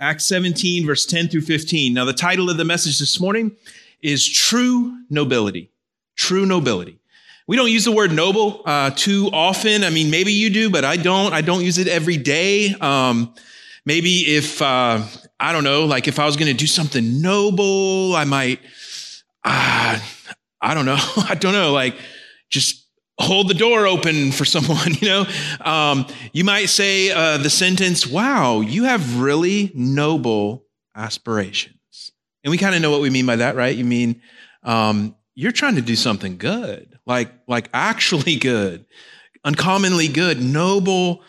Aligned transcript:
Acts 0.00 0.24
17, 0.24 0.86
verse 0.86 1.04
10 1.04 1.28
through 1.28 1.42
15. 1.42 1.92
Now, 1.92 2.06
the 2.06 2.14
title 2.14 2.48
of 2.48 2.56
the 2.56 2.64
message 2.64 2.98
this 2.98 3.20
morning 3.20 3.52
is 4.02 4.26
True 4.26 4.98
Nobility. 5.10 5.70
True 6.16 6.46
Nobility. 6.46 6.98
We 7.46 7.56
don't 7.56 7.70
use 7.70 7.84
the 7.84 7.92
word 7.92 8.10
noble 8.10 8.62
uh, 8.64 8.92
too 8.96 9.28
often. 9.30 9.84
I 9.84 9.90
mean, 9.90 10.10
maybe 10.10 10.32
you 10.32 10.48
do, 10.48 10.70
but 10.70 10.86
I 10.86 10.96
don't. 10.96 11.34
I 11.34 11.42
don't 11.42 11.62
use 11.62 11.76
it 11.76 11.86
every 11.86 12.16
day. 12.16 12.74
Um, 12.80 13.34
maybe 13.84 14.20
if, 14.36 14.62
uh, 14.62 15.02
I 15.38 15.52
don't 15.52 15.64
know, 15.64 15.84
like 15.84 16.08
if 16.08 16.18
I 16.18 16.24
was 16.24 16.36
going 16.36 16.50
to 16.50 16.56
do 16.56 16.66
something 16.66 17.20
noble, 17.20 18.16
I 18.16 18.24
might, 18.24 18.60
uh, 19.44 20.00
I 20.62 20.74
don't 20.74 20.86
know. 20.86 20.96
I 21.28 21.34
don't 21.34 21.52
know, 21.52 21.72
like 21.72 21.96
just 22.48 22.79
hold 23.20 23.48
the 23.48 23.54
door 23.54 23.86
open 23.86 24.32
for 24.32 24.44
someone, 24.44 24.94
you 25.00 25.08
know? 25.08 25.26
Um, 25.60 26.06
you 26.32 26.44
might 26.44 26.66
say 26.66 27.10
uh, 27.10 27.38
the 27.38 27.50
sentence, 27.50 28.06
wow, 28.06 28.60
you 28.60 28.84
have 28.84 29.20
really 29.20 29.70
noble 29.74 30.64
aspirations. 30.94 32.12
And 32.42 32.50
we 32.50 32.58
kind 32.58 32.74
of 32.74 32.80
know 32.80 32.90
what 32.90 33.00
we 33.00 33.10
mean 33.10 33.26
by 33.26 33.36
that, 33.36 33.54
right? 33.54 33.76
You 33.76 33.84
mean 33.84 34.22
um, 34.62 35.14
you're 35.34 35.52
trying 35.52 35.76
to 35.76 35.82
do 35.82 35.96
something 35.96 36.38
good, 36.38 36.98
like, 37.06 37.30
like 37.46 37.68
actually 37.72 38.36
good, 38.40 38.86
uncommonly 39.44 40.08
good, 40.08 40.42
noble 40.42 41.22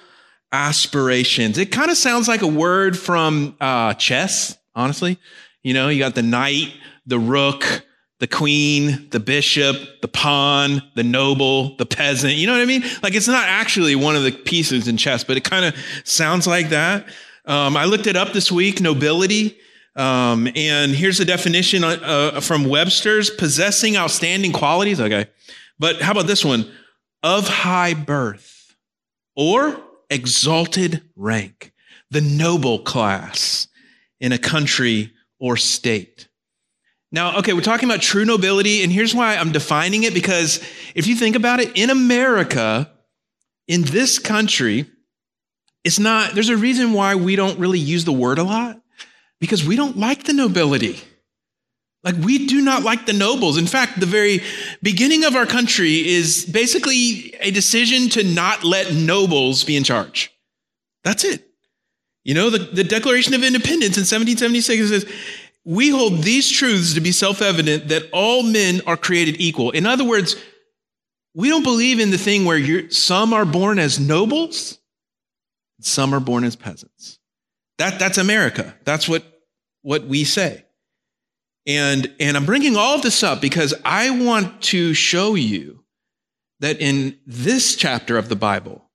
aspirations. 0.51 1.57
It 1.57 1.71
kind 1.71 1.91
of 1.91 1.97
sounds 1.97 2.27
like 2.27 2.41
a 2.41 2.47
word 2.47 2.97
from 2.97 3.55
uh, 3.59 3.93
chess, 3.95 4.57
honestly. 4.75 5.17
You 5.63 5.73
know, 5.73 5.89
you 5.89 5.99
got 5.99 6.15
the 6.15 6.23
knight, 6.23 6.73
the 7.05 7.19
rook, 7.19 7.85
the 8.21 8.27
queen, 8.27 9.07
the 9.09 9.19
bishop, 9.19 9.99
the 10.01 10.07
pawn, 10.07 10.83
the 10.93 11.03
noble, 11.03 11.75
the 11.77 11.87
peasant. 11.87 12.35
You 12.35 12.45
know 12.45 12.53
what 12.53 12.61
I 12.61 12.65
mean? 12.65 12.83
Like 13.01 13.15
it's 13.15 13.27
not 13.27 13.45
actually 13.47 13.95
one 13.95 14.15
of 14.15 14.21
the 14.21 14.31
pieces 14.31 14.87
in 14.87 14.95
chess, 14.95 15.23
but 15.23 15.37
it 15.37 15.43
kind 15.43 15.65
of 15.65 15.75
sounds 16.03 16.45
like 16.45 16.69
that. 16.69 17.07
Um, 17.45 17.75
I 17.75 17.85
looked 17.85 18.05
it 18.05 18.15
up 18.15 18.31
this 18.31 18.51
week, 18.51 18.79
nobility. 18.79 19.57
Um, 19.95 20.47
and 20.55 20.91
here's 20.91 21.17
the 21.17 21.25
definition 21.25 21.83
uh, 21.83 22.39
from 22.41 22.65
Webster's 22.65 23.31
possessing 23.31 23.97
outstanding 23.97 24.51
qualities. 24.51 25.01
Okay. 25.01 25.25
But 25.79 25.99
how 25.99 26.11
about 26.11 26.27
this 26.27 26.45
one? 26.45 26.71
Of 27.23 27.47
high 27.47 27.95
birth 27.95 28.75
or 29.35 29.81
exalted 30.11 31.01
rank, 31.15 31.73
the 32.11 32.21
noble 32.21 32.77
class 32.83 33.67
in 34.19 34.31
a 34.31 34.37
country 34.37 35.11
or 35.39 35.57
state. 35.57 36.27
Now, 37.11 37.39
okay, 37.39 37.53
we're 37.53 37.61
talking 37.61 37.89
about 37.89 38.01
true 38.01 38.23
nobility, 38.23 38.83
and 38.83 38.91
here's 38.91 39.13
why 39.13 39.35
I'm 39.35 39.51
defining 39.51 40.03
it 40.03 40.13
because 40.13 40.63
if 40.95 41.07
you 41.07 41.15
think 41.15 41.35
about 41.35 41.59
it, 41.59 41.71
in 41.75 41.89
America, 41.89 42.89
in 43.67 43.81
this 43.83 44.17
country, 44.17 44.85
it's 45.83 45.99
not, 45.99 46.33
there's 46.33 46.49
a 46.49 46.57
reason 46.57 46.93
why 46.93 47.15
we 47.15 47.35
don't 47.35 47.59
really 47.59 47.79
use 47.79 48.05
the 48.05 48.13
word 48.13 48.37
a 48.37 48.43
lot 48.43 48.81
because 49.39 49.65
we 49.65 49.75
don't 49.75 49.97
like 49.97 50.23
the 50.23 50.33
nobility. 50.33 51.01
Like, 52.03 52.15
we 52.15 52.47
do 52.47 52.61
not 52.61 52.83
like 52.83 53.05
the 53.05 53.13
nobles. 53.13 53.57
In 53.57 53.67
fact, 53.67 53.99
the 53.99 54.05
very 54.05 54.41
beginning 54.81 55.23
of 55.23 55.35
our 55.35 55.45
country 55.45 56.07
is 56.07 56.45
basically 56.45 57.35
a 57.41 57.51
decision 57.51 58.09
to 58.09 58.23
not 58.23 58.63
let 58.63 58.93
nobles 58.93 59.63
be 59.63 59.75
in 59.75 59.83
charge. 59.83 60.31
That's 61.03 61.23
it. 61.23 61.47
You 62.23 62.35
know, 62.35 62.49
the, 62.49 62.59
the 62.59 62.83
Declaration 62.83 63.33
of 63.33 63.43
Independence 63.43 63.97
in 63.97 64.01
1776 64.01 64.89
says, 64.89 65.05
we 65.63 65.89
hold 65.89 66.23
these 66.23 66.49
truths 66.49 66.93
to 66.93 67.01
be 67.01 67.11
self 67.11 67.41
evident 67.41 67.89
that 67.89 68.09
all 68.11 68.43
men 68.43 68.81
are 68.87 68.97
created 68.97 69.39
equal. 69.39 69.71
In 69.71 69.85
other 69.85 70.03
words, 70.03 70.35
we 71.33 71.49
don't 71.49 71.63
believe 71.63 71.99
in 71.99 72.11
the 72.11 72.17
thing 72.17 72.45
where 72.45 72.89
some 72.89 73.33
are 73.33 73.45
born 73.45 73.79
as 73.79 73.99
nobles, 73.99 74.79
some 75.79 76.13
are 76.13 76.19
born 76.19 76.43
as 76.43 76.55
peasants. 76.55 77.19
That, 77.77 77.99
that's 77.99 78.17
America. 78.17 78.75
That's 78.83 79.07
what, 79.07 79.23
what 79.81 80.05
we 80.05 80.23
say. 80.23 80.65
And, 81.65 82.13
and 82.19 82.35
I'm 82.35 82.45
bringing 82.45 82.75
all 82.75 82.95
of 82.95 83.01
this 83.01 83.23
up 83.23 83.39
because 83.39 83.73
I 83.85 84.09
want 84.09 84.61
to 84.63 84.93
show 84.93 85.35
you 85.35 85.83
that 86.59 86.81
in 86.81 87.17
this 87.25 87.75
chapter 87.75 88.17
of 88.17 88.29
the 88.29 88.35
Bible, 88.35 88.89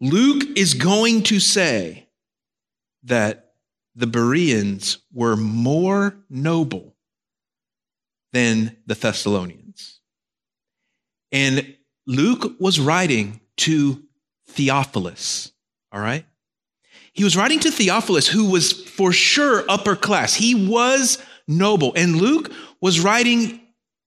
Luke 0.00 0.44
is 0.56 0.74
going 0.74 1.22
to 1.24 1.40
say 1.40 2.08
that 3.04 3.45
the 3.96 4.06
Bereans 4.06 4.98
were 5.12 5.36
more 5.36 6.14
noble 6.28 6.94
than 8.32 8.76
the 8.86 8.94
Thessalonians. 8.94 10.00
And 11.32 11.76
Luke 12.06 12.52
was 12.60 12.78
writing 12.78 13.40
to 13.58 14.02
Theophilus, 14.48 15.52
all 15.90 16.00
right? 16.00 16.26
He 17.14 17.24
was 17.24 17.36
writing 17.36 17.58
to 17.60 17.70
Theophilus, 17.70 18.28
who 18.28 18.50
was 18.50 18.72
for 18.72 19.12
sure 19.12 19.64
upper 19.68 19.96
class. 19.96 20.34
He 20.34 20.68
was 20.68 21.18
noble. 21.48 21.94
And 21.96 22.16
Luke 22.16 22.52
was 22.82 23.00
writing 23.00 23.60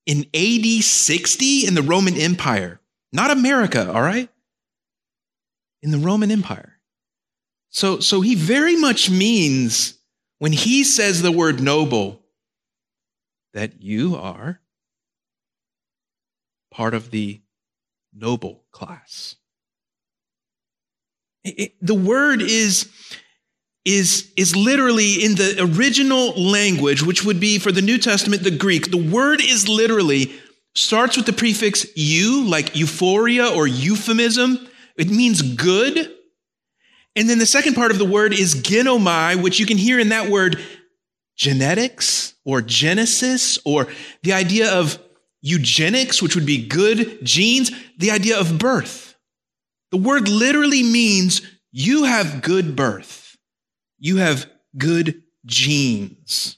in 0.05 0.27
AD 0.35 0.83
60 0.83 1.65
in 1.67 1.73
the 1.73 1.81
Roman 1.81 2.15
Empire, 2.15 2.79
not 3.11 3.31
America, 3.31 3.91
all 3.91 4.01
right? 4.01 4.29
In 5.81 5.89
the 5.89 5.97
Roman 5.97 6.29
Empire. 6.29 6.78
So, 7.69 7.99
so 7.99 8.21
he 8.21 8.35
very 8.35 8.75
much 8.75 9.09
means 9.09 9.97
when 10.39 10.53
he 10.53 10.83
says 10.83 11.21
the 11.21 11.31
word 11.31 11.61
noble 11.61 12.21
that 13.53 13.81
you 13.81 14.15
are 14.15 14.59
part 16.71 16.93
of 16.93 17.11
the 17.11 17.41
noble 18.13 18.63
class. 18.71 19.35
It, 21.43 21.73
the 21.81 21.95
word 21.95 22.41
is, 22.41 22.89
is, 23.85 24.31
is 24.35 24.55
literally 24.55 25.23
in 25.23 25.35
the 25.35 25.57
original 25.59 26.31
language, 26.31 27.03
which 27.03 27.23
would 27.23 27.39
be 27.39 27.59
for 27.59 27.71
the 27.71 27.81
New 27.81 27.97
Testament, 27.97 28.43
the 28.43 28.51
Greek. 28.51 28.91
The 28.91 29.11
word 29.11 29.41
is 29.41 29.67
literally 29.67 30.33
starts 30.75 31.17
with 31.17 31.25
the 31.25 31.33
prefix 31.33 31.85
you, 31.95 32.45
like 32.45 32.75
euphoria 32.75 33.47
or 33.47 33.67
euphemism. 33.67 34.67
It 34.95 35.09
means 35.09 35.41
good. 35.41 36.15
And 37.19 37.29
then 37.29 37.37
the 37.37 37.45
second 37.45 37.73
part 37.73 37.91
of 37.91 37.97
the 37.97 38.05
word 38.05 38.31
is 38.31 38.55
genomai, 38.55 39.43
which 39.43 39.59
you 39.59 39.65
can 39.65 39.77
hear 39.77 39.99
in 39.99 40.07
that 40.07 40.29
word 40.29 40.57
genetics 41.35 42.33
or 42.45 42.61
genesis 42.61 43.59
or 43.65 43.87
the 44.23 44.31
idea 44.31 44.73
of 44.73 44.97
eugenics, 45.41 46.21
which 46.21 46.35
would 46.35 46.45
be 46.45 46.65
good 46.65 47.19
genes, 47.21 47.71
the 47.97 48.11
idea 48.11 48.39
of 48.39 48.57
birth. 48.57 49.17
The 49.91 49.97
word 49.97 50.29
literally 50.29 50.81
means 50.81 51.41
you 51.73 52.05
have 52.05 52.41
good 52.41 52.77
birth. 52.77 53.35
You 53.97 54.15
have 54.15 54.49
good 54.77 55.21
genes. 55.45 56.57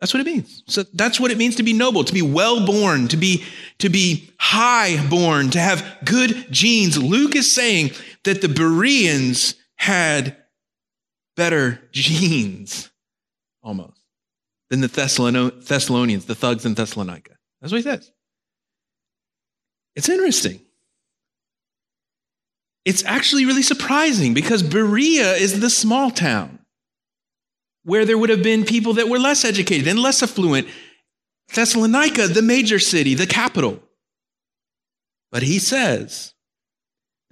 That's 0.00 0.12
what 0.12 0.20
it 0.20 0.26
means. 0.26 0.64
So 0.66 0.82
that's 0.82 1.20
what 1.20 1.30
it 1.30 1.38
means 1.38 1.54
to 1.56 1.62
be 1.62 1.72
noble, 1.72 2.02
to 2.02 2.12
be 2.12 2.20
well 2.20 2.66
born, 2.66 3.06
to 3.08 3.16
be, 3.16 3.44
to 3.78 3.88
be 3.88 4.28
high 4.40 5.06
born, 5.08 5.50
to 5.50 5.60
have 5.60 5.98
good 6.04 6.48
genes. 6.50 6.98
Luke 6.98 7.36
is 7.36 7.54
saying 7.54 7.92
that 8.26 8.42
the 8.42 8.48
Bereans 8.48 9.56
had 9.76 10.36
better 11.36 11.80
genes, 11.90 12.90
almost, 13.62 14.00
than 14.70 14.80
the 14.80 14.88
Thessalonians, 14.88 16.26
the 16.26 16.34
thugs 16.34 16.64
in 16.64 16.74
Thessalonica. 16.74 17.36
That's 17.60 17.72
what 17.72 17.78
he 17.78 17.82
says. 17.82 18.12
It's 19.96 20.08
interesting. 20.08 20.60
It's 22.84 23.04
actually 23.04 23.46
really 23.46 23.62
surprising 23.62 24.34
because 24.34 24.62
Berea 24.62 25.32
is 25.34 25.58
the 25.58 25.70
small 25.70 26.10
town 26.10 26.60
where 27.82 28.04
there 28.04 28.18
would 28.18 28.30
have 28.30 28.42
been 28.42 28.64
people 28.64 28.94
that 28.94 29.08
were 29.08 29.18
less 29.18 29.44
educated 29.44 29.88
and 29.88 29.98
less 29.98 30.22
affluent. 30.22 30.68
Thessalonica, 31.54 32.28
the 32.28 32.42
major 32.42 32.78
city, 32.78 33.14
the 33.14 33.26
capital. 33.26 33.82
But 35.32 35.42
he 35.42 35.58
says 35.58 36.34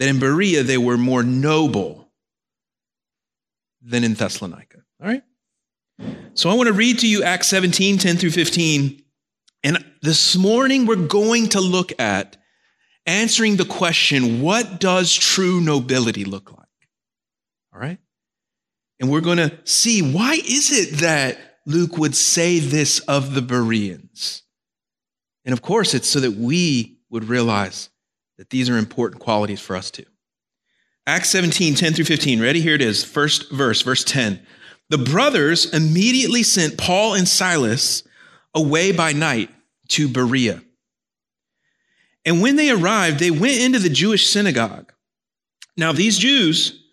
that 0.04 0.10
in 0.10 0.18
Berea 0.18 0.62
they 0.62 0.76
were 0.76 0.98
more 0.98 1.22
noble 1.22 2.12
than 3.80 4.04
in 4.04 4.12
Thessalonica. 4.12 4.82
All 5.00 5.08
right? 5.08 5.22
So 6.34 6.50
I 6.50 6.54
want 6.54 6.66
to 6.66 6.74
read 6.74 6.98
to 6.98 7.08
you 7.08 7.22
Acts 7.22 7.48
17, 7.48 7.96
10 7.96 8.16
through 8.18 8.32
15. 8.32 9.02
And 9.62 9.82
this 10.02 10.36
morning 10.36 10.84
we're 10.84 10.96
going 10.96 11.48
to 11.50 11.60
look 11.62 11.98
at 11.98 12.36
answering 13.06 13.56
the 13.56 13.64
question 13.64 14.42
what 14.42 14.78
does 14.78 15.14
true 15.14 15.62
nobility 15.62 16.26
look 16.26 16.52
like? 16.52 16.68
All 17.72 17.80
right? 17.80 17.98
And 19.00 19.10
we're 19.10 19.22
going 19.22 19.38
to 19.38 19.58
see 19.64 20.02
why 20.02 20.34
is 20.34 20.70
it 20.70 20.98
that 20.98 21.38
Luke 21.64 21.96
would 21.96 22.14
say 22.14 22.58
this 22.58 22.98
of 23.00 23.32
the 23.32 23.40
Bereans? 23.40 24.42
And 25.46 25.54
of 25.54 25.62
course, 25.62 25.94
it's 25.94 26.08
so 26.08 26.20
that 26.20 26.32
we 26.32 26.98
would 27.08 27.24
realize 27.24 27.88
that 28.38 28.50
these 28.50 28.68
are 28.68 28.78
important 28.78 29.20
qualities 29.20 29.60
for 29.60 29.76
us 29.76 29.90
too. 29.90 30.04
Acts 31.06 31.30
17, 31.30 31.74
10 31.74 31.92
through 31.92 32.06
15. 32.06 32.40
Ready? 32.40 32.60
Here 32.60 32.74
it 32.74 32.82
is. 32.82 33.04
First 33.04 33.50
verse, 33.50 33.82
verse 33.82 34.04
10. 34.04 34.40
The 34.90 34.98
brothers 34.98 35.72
immediately 35.72 36.42
sent 36.42 36.78
Paul 36.78 37.14
and 37.14 37.28
Silas 37.28 38.02
away 38.54 38.92
by 38.92 39.12
night 39.12 39.50
to 39.88 40.08
Berea. 40.08 40.62
And 42.24 42.40
when 42.40 42.56
they 42.56 42.70
arrived, 42.70 43.18
they 43.18 43.30
went 43.30 43.60
into 43.60 43.78
the 43.78 43.90
Jewish 43.90 44.28
synagogue. 44.28 44.92
Now, 45.76 45.92
these 45.92 46.18
Jews 46.18 46.84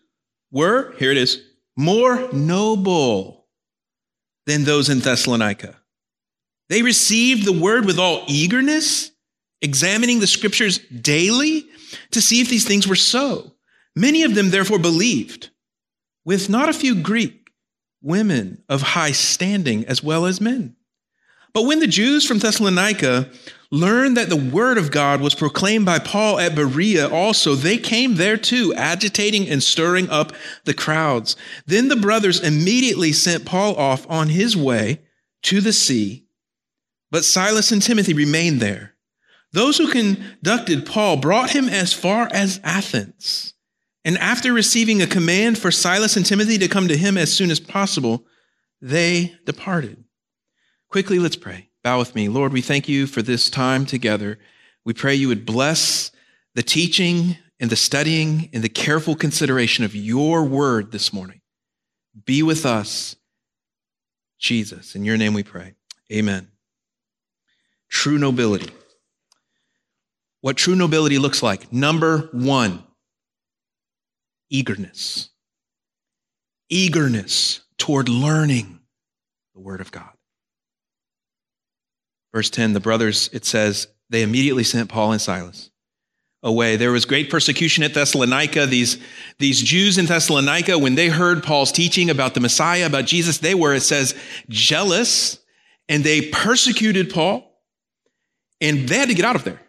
were, 0.51 0.93
here 0.97 1.11
it 1.11 1.17
is, 1.17 1.41
more 1.77 2.27
noble 2.33 3.45
than 4.45 4.63
those 4.63 4.89
in 4.89 4.99
Thessalonica. 4.99 5.77
They 6.67 6.81
received 6.81 7.45
the 7.45 7.57
word 7.57 7.85
with 7.85 7.99
all 7.99 8.23
eagerness, 8.27 9.11
examining 9.62 10.19
the 10.19 10.28
scriptures 10.28 10.80
daily 10.80 11.66
to 12.12 12.22
see 12.22 12.42
if 12.42 12.50
these 12.50 12.68
things 12.68 12.88
were 12.88 12.96
so. 12.96 13.54
Many 13.96 14.24
of 14.24 14.36
them 14.36 14.50
therefore 14.50 14.80
believed, 14.80 15.50
with 16.25 16.50
not 16.50 16.69
a 16.69 16.74
few 16.74 16.96
Greek 16.96 17.50
women 18.02 18.63
of 18.69 18.81
high 18.81 19.12
standing 19.12 19.86
as 19.86 20.04
well 20.04 20.25
as 20.25 20.42
men. 20.42 20.75
But 21.54 21.63
when 21.63 21.80
the 21.80 21.88
Jews 21.88 22.25
from 22.25 22.40
Thessalonica 22.40 23.30
learned 23.72 24.18
that 24.18 24.30
the 24.30 24.38
word 24.38 24.78
of 24.78 24.92
God 24.92 25.22
was 25.22 25.36
proclaimed 25.36 25.86
by 25.86 26.00
Paul 26.00 26.40
at 26.40 26.56
Berea 26.56 27.10
also, 27.10 27.56
they 27.56 27.78
came 27.78 28.16
there 28.16 28.38
too, 28.38 28.74
agitating 28.75 29.50
and 29.50 29.62
stirring 29.62 30.10
up 30.10 30.34
the 30.66 30.74
crowds. 30.74 31.36
Then 31.66 31.88
the 31.90 31.96
brothers 31.96 32.40
immediately 32.40 33.12
sent 33.12 33.46
Paul 33.46 33.75
off 33.75 34.10
on 34.10 34.30
his 34.30 34.56
way 34.56 35.02
to 35.44 35.60
the 35.60 35.74
sea, 35.74 36.25
but 37.10 37.25
Silas 37.25 37.72
and 37.72 37.81
Timothy 37.81 38.13
remained 38.13 38.62
there. 38.62 38.96
Those 39.53 39.77
who 39.77 39.92
conducted 39.92 40.86
Paul 40.86 41.18
brought 41.18 41.51
him 41.51 41.68
as 41.68 41.94
far 41.94 42.30
as 42.31 42.62
Athens. 42.63 43.53
And 44.03 44.18
after 44.18 44.53
receiving 44.53 45.01
a 45.01 45.07
command 45.07 45.57
for 45.57 45.71
Silas 45.71 46.15
and 46.15 46.25
Timothy 46.25 46.57
to 46.57 46.68
come 46.68 46.88
to 46.88 46.98
him 46.98 47.18
as 47.18 47.33
soon 47.33 47.51
as 47.51 47.59
possible, 47.59 48.25
they 48.81 49.36
departed. 49.45 50.03
Quickly, 50.89 51.19
let's 51.19 51.36
pray. 51.36 51.69
Bow 51.83 52.00
with 52.00 52.15
me. 52.15 52.30
Lord, 52.30 52.53
we 52.53 52.62
thank 52.62 52.88
you 52.88 53.07
for 53.07 53.21
this 53.21 53.50
time 53.50 53.86
together. 53.86 54.39
We 54.86 54.94
pray 54.94 55.15
you 55.15 55.27
would 55.27 55.45
bless 55.45 56.12
the 56.56 56.63
teaching 56.63 57.38
and 57.59 57.69
the 57.69 57.75
studying 57.75 58.50
and 58.53 58.63
the 58.63 58.69
careful 58.69 59.15
consideration 59.15 59.83
of 59.83 59.95
your 59.95 60.44
word 60.44 60.92
this 60.92 61.13
morning. 61.13 61.42
Be 62.25 62.42
with 62.44 62.65
us, 62.65 63.15
Jesus. 64.39 64.95
In 64.95 65.06
your 65.06 65.18
name 65.18 65.33
we 65.33 65.44
pray. 65.44 65.75
Amen. 66.12 66.50
True 67.89 68.18
nobility. 68.18 68.71
What 70.41 70.57
true 70.57 70.75
nobility 70.75 71.19
looks 71.19 71.43
like. 71.43 71.71
Number 71.71 72.29
one, 72.33 72.83
eagerness. 74.49 75.29
Eagerness 76.69 77.61
toward 77.77 78.09
learning 78.09 78.79
the 79.53 79.61
Word 79.61 79.81
of 79.81 79.91
God. 79.91 80.09
Verse 82.33 82.49
10, 82.49 82.73
the 82.73 82.79
brothers, 82.79 83.29
it 83.33 83.45
says, 83.45 83.88
they 84.09 84.23
immediately 84.23 84.63
sent 84.63 84.89
Paul 84.89 85.11
and 85.11 85.21
Silas 85.21 85.69
away. 86.43 86.75
There 86.75 86.91
was 86.91 87.05
great 87.05 87.29
persecution 87.29 87.83
at 87.83 87.93
Thessalonica. 87.93 88.65
These, 88.65 88.97
these 89.38 89.61
Jews 89.61 89.97
in 89.97 90.05
Thessalonica, 90.05 90.77
when 90.77 90.95
they 90.95 91.09
heard 91.09 91.43
Paul's 91.43 91.71
teaching 91.71 92.09
about 92.09 92.33
the 92.33 92.39
Messiah, 92.39 92.85
about 92.85 93.05
Jesus, 93.05 93.38
they 93.38 93.53
were, 93.53 93.73
it 93.73 93.81
says, 93.81 94.15
jealous 94.49 95.39
and 95.88 96.03
they 96.03 96.29
persecuted 96.29 97.13
Paul 97.13 97.43
and 98.59 98.88
they 98.88 98.97
had 98.97 99.09
to 99.09 99.13
get 99.15 99.25
out 99.25 99.35
of 99.35 99.43
there. 99.43 99.61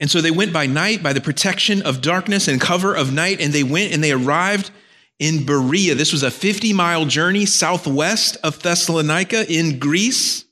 And 0.00 0.10
so 0.10 0.20
they 0.20 0.30
went 0.30 0.52
by 0.52 0.66
night, 0.66 1.02
by 1.02 1.12
the 1.12 1.20
protection 1.20 1.82
of 1.82 2.00
darkness 2.00 2.46
and 2.46 2.60
cover 2.60 2.94
of 2.94 3.12
night, 3.12 3.40
and 3.40 3.52
they 3.52 3.64
went 3.64 3.92
and 3.92 4.02
they 4.02 4.12
arrived 4.12 4.70
in 5.18 5.44
Berea. 5.44 5.94
This 5.94 6.12
was 6.12 6.22
a 6.22 6.30
50 6.30 6.72
mile 6.72 7.04
journey 7.04 7.46
southwest 7.46 8.36
of 8.44 8.62
Thessalonica 8.62 9.50
in 9.52 9.78
Greece. 9.78 10.44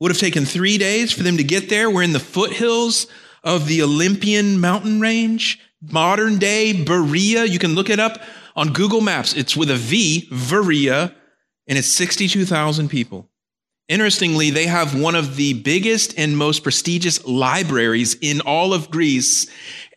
Would 0.00 0.10
have 0.10 0.20
taken 0.20 0.44
three 0.44 0.78
days 0.78 1.12
for 1.12 1.22
them 1.22 1.36
to 1.36 1.44
get 1.44 1.68
there. 1.68 1.90
We're 1.90 2.02
in 2.02 2.12
the 2.12 2.20
foothills 2.20 3.06
of 3.44 3.66
the 3.66 3.82
Olympian 3.82 4.60
mountain 4.60 5.00
range, 5.00 5.60
modern 5.80 6.38
day 6.38 6.72
Veria. 6.72 7.48
You 7.48 7.58
can 7.58 7.74
look 7.74 7.90
it 7.90 8.00
up 8.00 8.20
on 8.54 8.72
Google 8.72 9.00
Maps. 9.00 9.34
It's 9.34 9.56
with 9.56 9.70
a 9.70 9.76
V, 9.76 10.28
Berea, 10.30 11.14
and 11.66 11.78
it's 11.78 11.88
62,000 11.88 12.88
people. 12.88 13.28
Interestingly, 13.92 14.48
they 14.48 14.64
have 14.64 14.98
one 14.98 15.14
of 15.14 15.36
the 15.36 15.52
biggest 15.52 16.18
and 16.18 16.34
most 16.34 16.62
prestigious 16.62 17.22
libraries 17.26 18.16
in 18.22 18.40
all 18.40 18.72
of 18.72 18.90
Greece. 18.90 19.46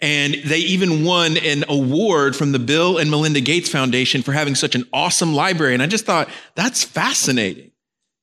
And 0.01 0.33
they 0.33 0.57
even 0.57 1.06
won 1.06 1.38
an 1.38 1.63
award 1.69 2.36
from 2.36 2.51
the 2.51 2.59
Bill 2.59 2.97
and 2.97 3.09
Melinda 3.09 3.39
Gates 3.39 3.69
Foundation 3.69 4.21
for 4.21 4.33
having 4.33 4.53
such 4.53 4.75
an 4.75 4.83
awesome 4.92 5.33
library. 5.33 5.74
And 5.75 5.81
I 5.81 5.88
just 5.88 6.06
thought 6.06 6.27
that's 6.56 6.83
fascinating 6.83 7.71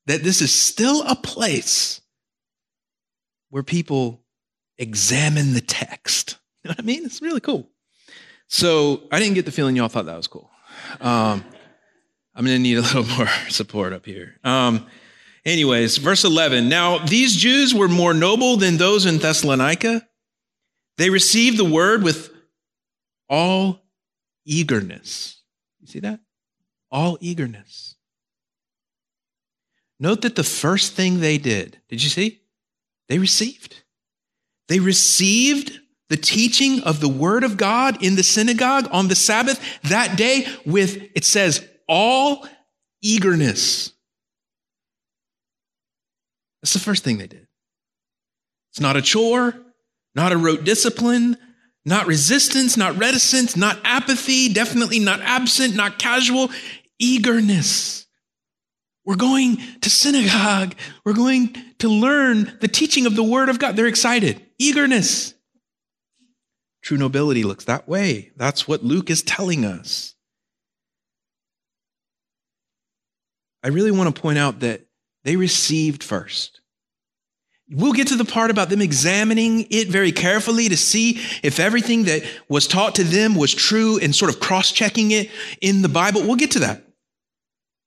that 0.05 0.23
this 0.23 0.43
is 0.43 0.53
still 0.53 1.05
a 1.05 1.17
place 1.17 2.03
where 3.49 3.63
people 3.63 4.21
examine 4.77 5.55
the 5.55 5.63
text. 5.63 6.37
You 6.65 6.69
know 6.69 6.73
what 6.75 6.81
I 6.81 6.87
mean? 6.87 7.05
It's 7.05 7.21
really 7.21 7.41
cool. 7.41 7.69
So 8.47 9.03
I 9.11 9.19
didn't 9.19 9.35
get 9.35 9.47
the 9.47 9.51
feeling 9.51 9.75
y'all 9.75 9.89
thought 9.89 10.07
that 10.07 10.17
was 10.17 10.29
cool. 10.29 10.49
Um, 11.01 11.43
I'm 12.37 12.45
going 12.45 12.57
to 12.57 12.63
need 12.63 12.79
a 12.79 12.83
little 12.83 13.05
more 13.17 13.27
support 13.49 13.93
up 13.93 14.07
here. 14.07 14.39
Um, 14.45 14.87
Anyways, 15.44 15.97
verse 15.99 16.25
11. 16.25 16.69
Now, 16.69 16.99
these 16.99 17.37
Jews 17.37 17.75
were 17.75 17.89
more 17.89 18.15
noble 18.15 18.56
than 18.56 18.77
those 18.77 19.06
in 19.06 19.19
Thessalonica. 19.19 20.06
They 20.99 21.11
received 21.11 21.59
the 21.59 21.65
word 21.65 22.03
with 22.03 22.31
all 23.29 23.83
eagerness. 24.44 25.41
You 25.81 25.89
see 25.89 26.00
that? 26.00 26.21
All 26.91 27.19
eagerness. 27.21 27.97
Note 29.99 30.23
that 30.23 30.37
the 30.37 30.44
first 30.44 30.94
thing 30.94 31.21
they 31.21 31.39
did, 31.39 31.81
did 31.89 32.03
you 32.03 32.11
see? 32.11 32.41
They 33.09 33.19
received. 33.19 33.83
They 34.69 34.81
received 34.81 35.79
the 36.09 36.17
teaching 36.17 36.83
of 36.83 37.00
the 37.00 37.09
word 37.09 37.43
of 37.43 37.56
God 37.56 38.03
in 38.03 38.17
the 38.17 38.23
synagogue 38.23 38.89
on 38.93 39.09
the 39.09 39.15
Sabbath 39.15 39.61
that 39.85 40.17
day 40.17 40.47
with, 40.67 41.03
it 41.15 41.25
says, 41.25 41.67
all 41.89 42.47
eagerness. 43.00 43.93
That's 46.62 46.75
the 46.75 46.79
first 46.79 47.05
thing 47.05 47.19
they 47.19 47.26
did. 47.26 47.47
It's 48.70 48.81
not 48.81 48.97
a 48.97 49.03
chore, 49.03 49.55
not 50.14 50.32
a 50.32 50.38
rote 50.38 50.64
discipline, 50.64 51.37
not 51.85 52.06
resistance, 52.06 52.76
not 52.76 52.97
reticence, 52.97 53.56
not 53.56 53.79
apathy, 53.85 54.53
definitely 54.53 55.00
not 55.00 55.20
absent, 55.20 55.75
not 55.75 55.99
casual, 55.99 56.50
eagerness. 56.99 58.06
We're 59.05 59.17
going 59.17 59.59
to 59.81 59.91
synagogue. 59.91 60.76
We're 61.05 61.14
going 61.14 61.56
to 61.81 61.88
learn 61.88 62.56
the 62.61 62.69
teaching 62.69 63.06
of 63.06 63.17
the 63.17 63.25
Word 63.25 63.49
of 63.49 63.58
God. 63.58 63.75
They're 63.75 63.87
excited. 63.88 64.41
Eagerness. 64.58 65.35
True 66.82 66.99
nobility 66.99 67.43
looks 67.43 67.65
that 67.65 67.88
way. 67.88 68.31
That's 68.37 68.69
what 68.69 68.85
Luke 68.85 69.11
is 69.11 69.23
telling 69.23 69.65
us. 69.65 70.15
I 73.65 73.69
really 73.69 73.91
want 73.91 74.15
to 74.15 74.20
point 74.20 74.38
out 74.38 74.61
that 74.61 74.87
they 75.24 75.36
received 75.36 76.02
first. 76.02 76.60
We'll 77.70 77.93
get 77.93 78.08
to 78.08 78.17
the 78.17 78.24
part 78.24 78.50
about 78.50 78.69
them 78.69 78.82
examining 78.82 79.67
it 79.70 79.88
very 79.88 80.12
carefully 80.12 80.69
to 80.69 80.76
see 80.76 81.20
if 81.43 81.58
everything 81.58 82.05
that 82.05 82.22
was 82.48 82.67
taught 82.67 82.96
to 82.96 83.05
them 83.05 83.34
was 83.34 83.55
true 83.55 83.98
and 83.98 84.14
sort 84.14 84.31
of 84.31 84.41
cross 84.41 84.72
checking 84.72 85.10
it 85.10 85.31
in 85.60 85.81
the 85.81 85.88
Bible. 85.88 86.22
We'll 86.22 86.36
get 86.36 86.50
to 86.52 86.58
that. 86.60 86.84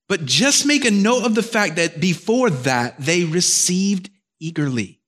But 0.07 0.25
just 0.25 0.65
make 0.65 0.85
a 0.85 0.91
note 0.91 1.25
of 1.25 1.35
the 1.35 1.43
fact 1.43 1.75
that 1.75 1.99
before 1.99 2.49
that, 2.49 2.99
they 2.99 3.25
received 3.25 4.09
eagerly. 4.39 5.01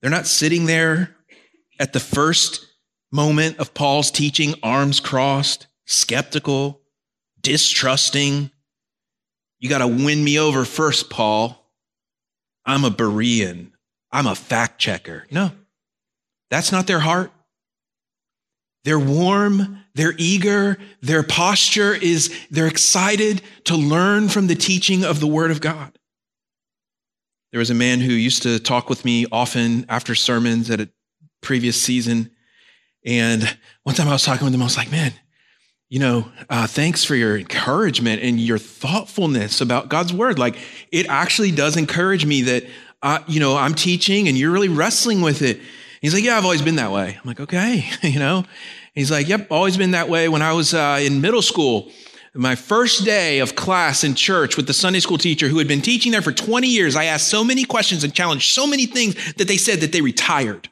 They're 0.00 0.10
not 0.10 0.26
sitting 0.26 0.66
there 0.66 1.16
at 1.78 1.92
the 1.92 2.00
first 2.00 2.66
moment 3.10 3.58
of 3.58 3.72
Paul's 3.72 4.10
teaching, 4.10 4.54
arms 4.62 5.00
crossed, 5.00 5.68
skeptical, 5.86 6.81
distrusting. 7.42 8.50
You 9.58 9.68
got 9.68 9.78
to 9.78 9.88
win 9.88 10.22
me 10.22 10.38
over 10.38 10.64
first, 10.64 11.10
Paul. 11.10 11.58
I'm 12.64 12.84
a 12.84 12.90
Berean. 12.90 13.72
I'm 14.10 14.26
a 14.26 14.34
fact 14.34 14.78
checker. 14.78 15.26
No, 15.30 15.50
that's 16.50 16.72
not 16.72 16.86
their 16.86 17.00
heart. 17.00 17.32
They're 18.84 18.98
warm, 18.98 19.84
they're 19.94 20.14
eager, 20.18 20.76
their 21.00 21.22
posture 21.22 21.94
is 21.94 22.36
they're 22.50 22.66
excited 22.66 23.42
to 23.64 23.76
learn 23.76 24.28
from 24.28 24.48
the 24.48 24.56
teaching 24.56 25.04
of 25.04 25.20
the 25.20 25.26
Word 25.26 25.50
of 25.52 25.60
God. 25.60 25.96
There 27.52 27.60
was 27.60 27.70
a 27.70 27.74
man 27.74 28.00
who 28.00 28.12
used 28.12 28.42
to 28.42 28.58
talk 28.58 28.88
with 28.88 29.04
me 29.04 29.26
often 29.30 29.86
after 29.88 30.14
sermons 30.14 30.70
at 30.70 30.80
a 30.80 30.88
previous 31.42 31.80
season. 31.80 32.30
And 33.04 33.56
one 33.82 33.94
time 33.94 34.08
I 34.08 34.12
was 34.12 34.24
talking 34.24 34.44
with 34.44 34.54
him, 34.54 34.62
I 34.62 34.64
was 34.64 34.76
like, 34.76 34.90
man, 34.90 35.12
you 35.92 35.98
know, 35.98 36.26
uh, 36.48 36.66
thanks 36.66 37.04
for 37.04 37.14
your 37.14 37.36
encouragement 37.36 38.22
and 38.22 38.40
your 38.40 38.56
thoughtfulness 38.56 39.60
about 39.60 39.90
God's 39.90 40.10
word. 40.10 40.38
Like 40.38 40.56
it 40.90 41.04
actually 41.10 41.50
does 41.50 41.76
encourage 41.76 42.24
me 42.24 42.40
that, 42.40 42.64
uh, 43.02 43.18
you 43.26 43.40
know, 43.40 43.58
I'm 43.58 43.74
teaching 43.74 44.26
and 44.26 44.38
you're 44.38 44.52
really 44.52 44.70
wrestling 44.70 45.20
with 45.20 45.42
it. 45.42 45.60
He's 46.00 46.14
like, 46.14 46.24
yeah, 46.24 46.38
I've 46.38 46.44
always 46.44 46.62
been 46.62 46.76
that 46.76 46.92
way. 46.92 47.18
I'm 47.22 47.28
like, 47.28 47.40
okay, 47.40 47.84
you 48.02 48.18
know, 48.18 48.44
he's 48.94 49.10
like, 49.10 49.28
yep, 49.28 49.48
always 49.50 49.76
been 49.76 49.90
that 49.90 50.08
way. 50.08 50.30
When 50.30 50.40
I 50.40 50.54
was 50.54 50.72
uh, 50.72 50.98
in 51.02 51.20
middle 51.20 51.42
school, 51.42 51.92
my 52.34 52.54
first 52.54 53.04
day 53.04 53.40
of 53.40 53.54
class 53.54 54.02
in 54.02 54.14
church 54.14 54.56
with 54.56 54.66
the 54.66 54.72
Sunday 54.72 55.00
school 55.00 55.18
teacher 55.18 55.46
who 55.48 55.58
had 55.58 55.68
been 55.68 55.82
teaching 55.82 56.10
there 56.10 56.22
for 56.22 56.32
20 56.32 56.68
years, 56.68 56.96
I 56.96 57.04
asked 57.04 57.28
so 57.28 57.44
many 57.44 57.66
questions 57.66 58.02
and 58.02 58.14
challenged 58.14 58.50
so 58.50 58.66
many 58.66 58.86
things 58.86 59.34
that 59.34 59.46
they 59.46 59.58
said 59.58 59.80
that 59.80 59.92
they 59.92 60.00
retired. 60.00 60.70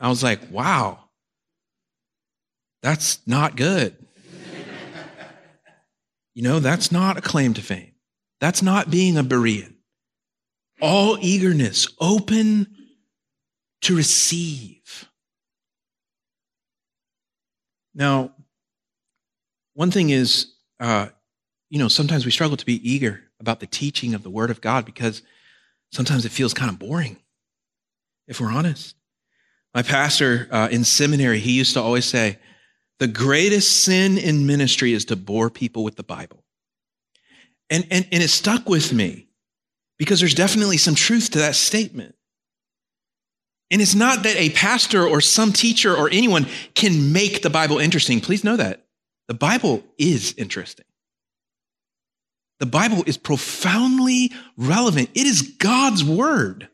I 0.00 0.08
was 0.08 0.24
like, 0.24 0.40
wow, 0.50 1.04
That's 2.82 3.20
not 3.24 3.54
good. 3.54 3.97
You 6.38 6.44
know, 6.44 6.60
that's 6.60 6.92
not 6.92 7.18
a 7.18 7.20
claim 7.20 7.52
to 7.54 7.62
fame. 7.62 7.94
That's 8.40 8.62
not 8.62 8.92
being 8.92 9.18
a 9.18 9.24
Berean. 9.24 9.74
All 10.80 11.18
eagerness, 11.20 11.88
open 11.98 12.76
to 13.80 13.96
receive. 13.96 15.08
Now, 17.92 18.30
one 19.74 19.90
thing 19.90 20.10
is, 20.10 20.52
uh, 20.78 21.08
you 21.70 21.80
know, 21.80 21.88
sometimes 21.88 22.24
we 22.24 22.30
struggle 22.30 22.56
to 22.56 22.64
be 22.64 22.88
eager 22.88 23.20
about 23.40 23.58
the 23.58 23.66
teaching 23.66 24.14
of 24.14 24.22
the 24.22 24.30
Word 24.30 24.50
of 24.50 24.60
God 24.60 24.84
because 24.84 25.22
sometimes 25.90 26.24
it 26.24 26.30
feels 26.30 26.54
kind 26.54 26.70
of 26.70 26.78
boring, 26.78 27.16
if 28.28 28.40
we're 28.40 28.52
honest. 28.52 28.94
My 29.74 29.82
pastor 29.82 30.46
uh, 30.52 30.68
in 30.70 30.84
seminary, 30.84 31.40
he 31.40 31.50
used 31.50 31.74
to 31.74 31.82
always 31.82 32.04
say, 32.04 32.38
the 32.98 33.06
greatest 33.06 33.84
sin 33.84 34.18
in 34.18 34.46
ministry 34.46 34.92
is 34.92 35.04
to 35.06 35.16
bore 35.16 35.50
people 35.50 35.84
with 35.84 35.96
the 35.96 36.02
Bible. 36.02 36.44
And, 37.70 37.86
and, 37.90 38.06
and 38.10 38.22
it 38.22 38.28
stuck 38.28 38.68
with 38.68 38.92
me 38.92 39.28
because 39.98 40.20
there's 40.20 40.34
definitely 40.34 40.78
some 40.78 40.94
truth 40.94 41.30
to 41.30 41.38
that 41.38 41.54
statement. 41.54 42.14
And 43.70 43.82
it's 43.82 43.94
not 43.94 44.22
that 44.22 44.36
a 44.36 44.50
pastor 44.50 45.06
or 45.06 45.20
some 45.20 45.52
teacher 45.52 45.94
or 45.94 46.08
anyone 46.10 46.46
can 46.74 47.12
make 47.12 47.42
the 47.42 47.50
Bible 47.50 47.78
interesting. 47.78 48.20
Please 48.20 48.42
know 48.42 48.56
that. 48.56 48.86
The 49.28 49.34
Bible 49.34 49.84
is 49.98 50.34
interesting. 50.38 50.86
The 52.60 52.66
Bible 52.66 53.04
is 53.06 53.18
profoundly 53.18 54.32
relevant. 54.56 55.10
It 55.14 55.26
is 55.26 55.42
God's 55.42 56.02
word. 56.02 56.68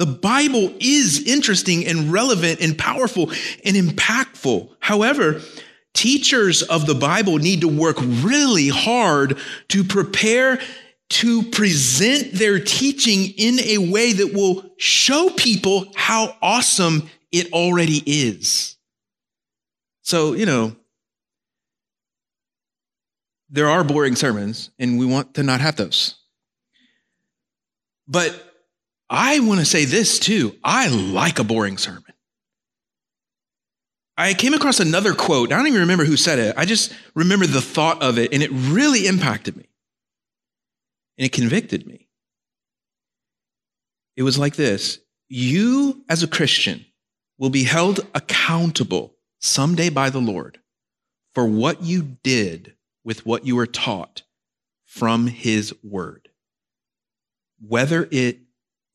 The 0.00 0.06
Bible 0.06 0.72
is 0.80 1.26
interesting 1.26 1.86
and 1.86 2.10
relevant 2.10 2.62
and 2.62 2.76
powerful 2.78 3.30
and 3.66 3.76
impactful. 3.76 4.70
However, 4.80 5.42
teachers 5.92 6.62
of 6.62 6.86
the 6.86 6.94
Bible 6.94 7.36
need 7.36 7.60
to 7.60 7.68
work 7.68 7.98
really 8.00 8.68
hard 8.68 9.36
to 9.68 9.84
prepare 9.84 10.58
to 11.10 11.42
present 11.50 12.32
their 12.32 12.58
teaching 12.58 13.26
in 13.36 13.60
a 13.60 13.76
way 13.92 14.14
that 14.14 14.32
will 14.32 14.64
show 14.78 15.28
people 15.36 15.92
how 15.94 16.34
awesome 16.40 17.10
it 17.30 17.52
already 17.52 18.02
is. 18.06 18.76
So, 20.00 20.32
you 20.32 20.46
know, 20.46 20.74
there 23.50 23.68
are 23.68 23.84
boring 23.84 24.16
sermons, 24.16 24.70
and 24.78 24.98
we 24.98 25.04
want 25.04 25.34
to 25.34 25.42
not 25.42 25.60
have 25.60 25.76
those. 25.76 26.14
But 28.08 28.49
I 29.10 29.40
want 29.40 29.58
to 29.58 29.66
say 29.66 29.84
this 29.84 30.20
too. 30.20 30.54
I 30.62 30.88
like 30.88 31.40
a 31.40 31.44
boring 31.44 31.76
sermon. 31.76 32.04
I 34.16 34.34
came 34.34 34.54
across 34.54 34.78
another 34.78 35.14
quote. 35.14 35.50
I 35.50 35.56
don't 35.56 35.66
even 35.66 35.80
remember 35.80 36.04
who 36.04 36.16
said 36.16 36.38
it. 36.38 36.54
I 36.56 36.64
just 36.64 36.94
remember 37.14 37.46
the 37.46 37.60
thought 37.60 38.02
of 38.02 38.18
it, 38.18 38.32
and 38.32 38.42
it 38.42 38.50
really 38.52 39.06
impacted 39.06 39.56
me. 39.56 39.66
And 41.18 41.26
it 41.26 41.32
convicted 41.32 41.86
me. 41.86 42.08
It 44.16 44.22
was 44.22 44.38
like 44.38 44.54
this 44.56 45.00
You, 45.28 46.04
as 46.08 46.22
a 46.22 46.28
Christian, 46.28 46.84
will 47.38 47.50
be 47.50 47.64
held 47.64 48.06
accountable 48.14 49.16
someday 49.40 49.88
by 49.88 50.10
the 50.10 50.20
Lord 50.20 50.58
for 51.32 51.46
what 51.46 51.82
you 51.82 52.18
did 52.22 52.74
with 53.02 53.24
what 53.24 53.46
you 53.46 53.56
were 53.56 53.66
taught 53.66 54.22
from 54.84 55.26
His 55.26 55.74
Word. 55.82 56.28
Whether 57.66 58.06
it 58.10 58.40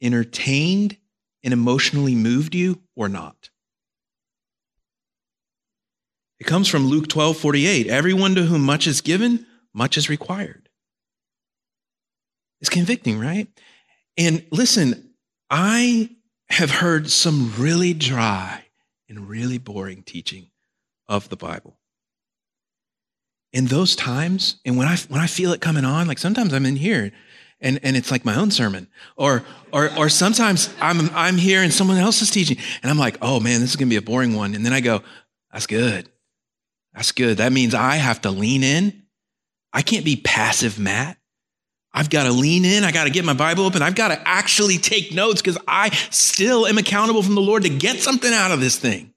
entertained 0.02 0.98
and 1.44 1.54
emotionally 1.54 2.16
moved 2.16 2.56
you 2.56 2.82
or 2.96 3.08
not. 3.08 3.50
It 6.40 6.46
comes 6.46 6.68
from 6.68 6.88
Luke 6.88 7.08
12 7.08 7.38
48. 7.38 7.88
Everyone 7.88 8.36
to 8.36 8.44
whom 8.44 8.62
much 8.62 8.88
is 8.88 9.02
given, 9.02 9.46
much 9.74 9.98
is 9.98 10.10
required. 10.10 10.70
It's 12.62 12.70
convicting, 12.70 13.20
right? 13.20 13.48
And 14.18 14.46
listen, 14.52 15.12
I 15.50 16.10
have 16.50 16.72
heard 16.72 17.10
some 17.10 17.54
really 17.58 17.94
dry 17.94 18.66
and 19.10 19.30
really 19.30 19.58
boring 19.58 20.04
teaching 20.04 20.52
of 21.08 21.30
the 21.30 21.36
Bible. 21.36 21.80
In 23.54 23.68
those 23.68 23.96
times, 23.96 24.58
and 24.66 24.78
when 24.78 24.88
I 24.88 24.98
when 25.08 25.22
I 25.22 25.28
feel 25.28 25.54
it 25.54 25.62
coming 25.62 25.86
on, 25.86 26.08
like 26.08 26.18
sometimes 26.18 26.54
I'm 26.54 26.66
in 26.66 26.76
here 26.76 27.12
and, 27.66 27.80
and 27.82 27.98
it's 27.98 28.12
like 28.12 28.24
my 28.24 28.36
own 28.36 28.52
sermon. 28.52 28.88
Or, 29.18 29.44
or, 29.74 29.90
or 29.98 30.08
sometimes 30.08 30.74
I'm, 30.80 31.10
I'm 31.16 31.36
here 31.36 31.64
and 31.64 31.74
someone 31.74 31.98
else 31.98 32.22
is 32.22 32.30
teaching 32.30 32.58
and 32.84 32.92
I'm 32.92 33.00
like, 33.00 33.18
oh 33.22 33.40
man, 33.40 33.60
this 33.60 33.72
is 33.72 33.76
going 33.76 33.90
to 33.90 33.94
be 33.94 33.98
a 33.98 34.02
boring 34.02 34.36
one. 34.36 34.54
And 34.54 34.64
then 34.64 34.72
I 34.72 34.82
go, 34.82 35.02
that's 35.52 35.66
good. 35.66 36.08
That's 36.94 37.12
good. 37.12 37.38
That 37.38 37.52
means 37.52 37.74
I 37.74 37.96
have 37.96 38.22
to 38.22 38.32
lean 38.32 38.64
in. 38.64 39.04
I 39.74 39.82
can't 39.82 40.06
be 40.06 40.16
passive, 40.16 40.80
Matt. 40.80 41.18
I've 41.92 42.10
got 42.10 42.26
to 42.26 42.32
lean 42.32 42.66
in. 42.66 42.84
I 42.84 42.92
got 42.92 43.06
to 43.06 43.10
get 43.10 43.26
my 43.26 43.34
Bible 43.34 43.66
open. 43.66 43.82
I've 43.82 43.96
got 43.96 44.10
to 44.10 44.28
actually 44.28 44.78
take 44.78 45.14
notes 45.14 45.42
because 45.42 45.58
I 45.68 45.90
still 46.12 46.68
am 46.68 46.78
accountable 46.78 47.24
from 47.24 47.36
the 47.36 47.42
Lord 47.42 47.64
to 47.64 47.70
get 47.70 48.00
something 48.00 48.32
out 48.32 48.52
of 48.52 48.60
this 48.60 48.78
thing. 48.78 49.14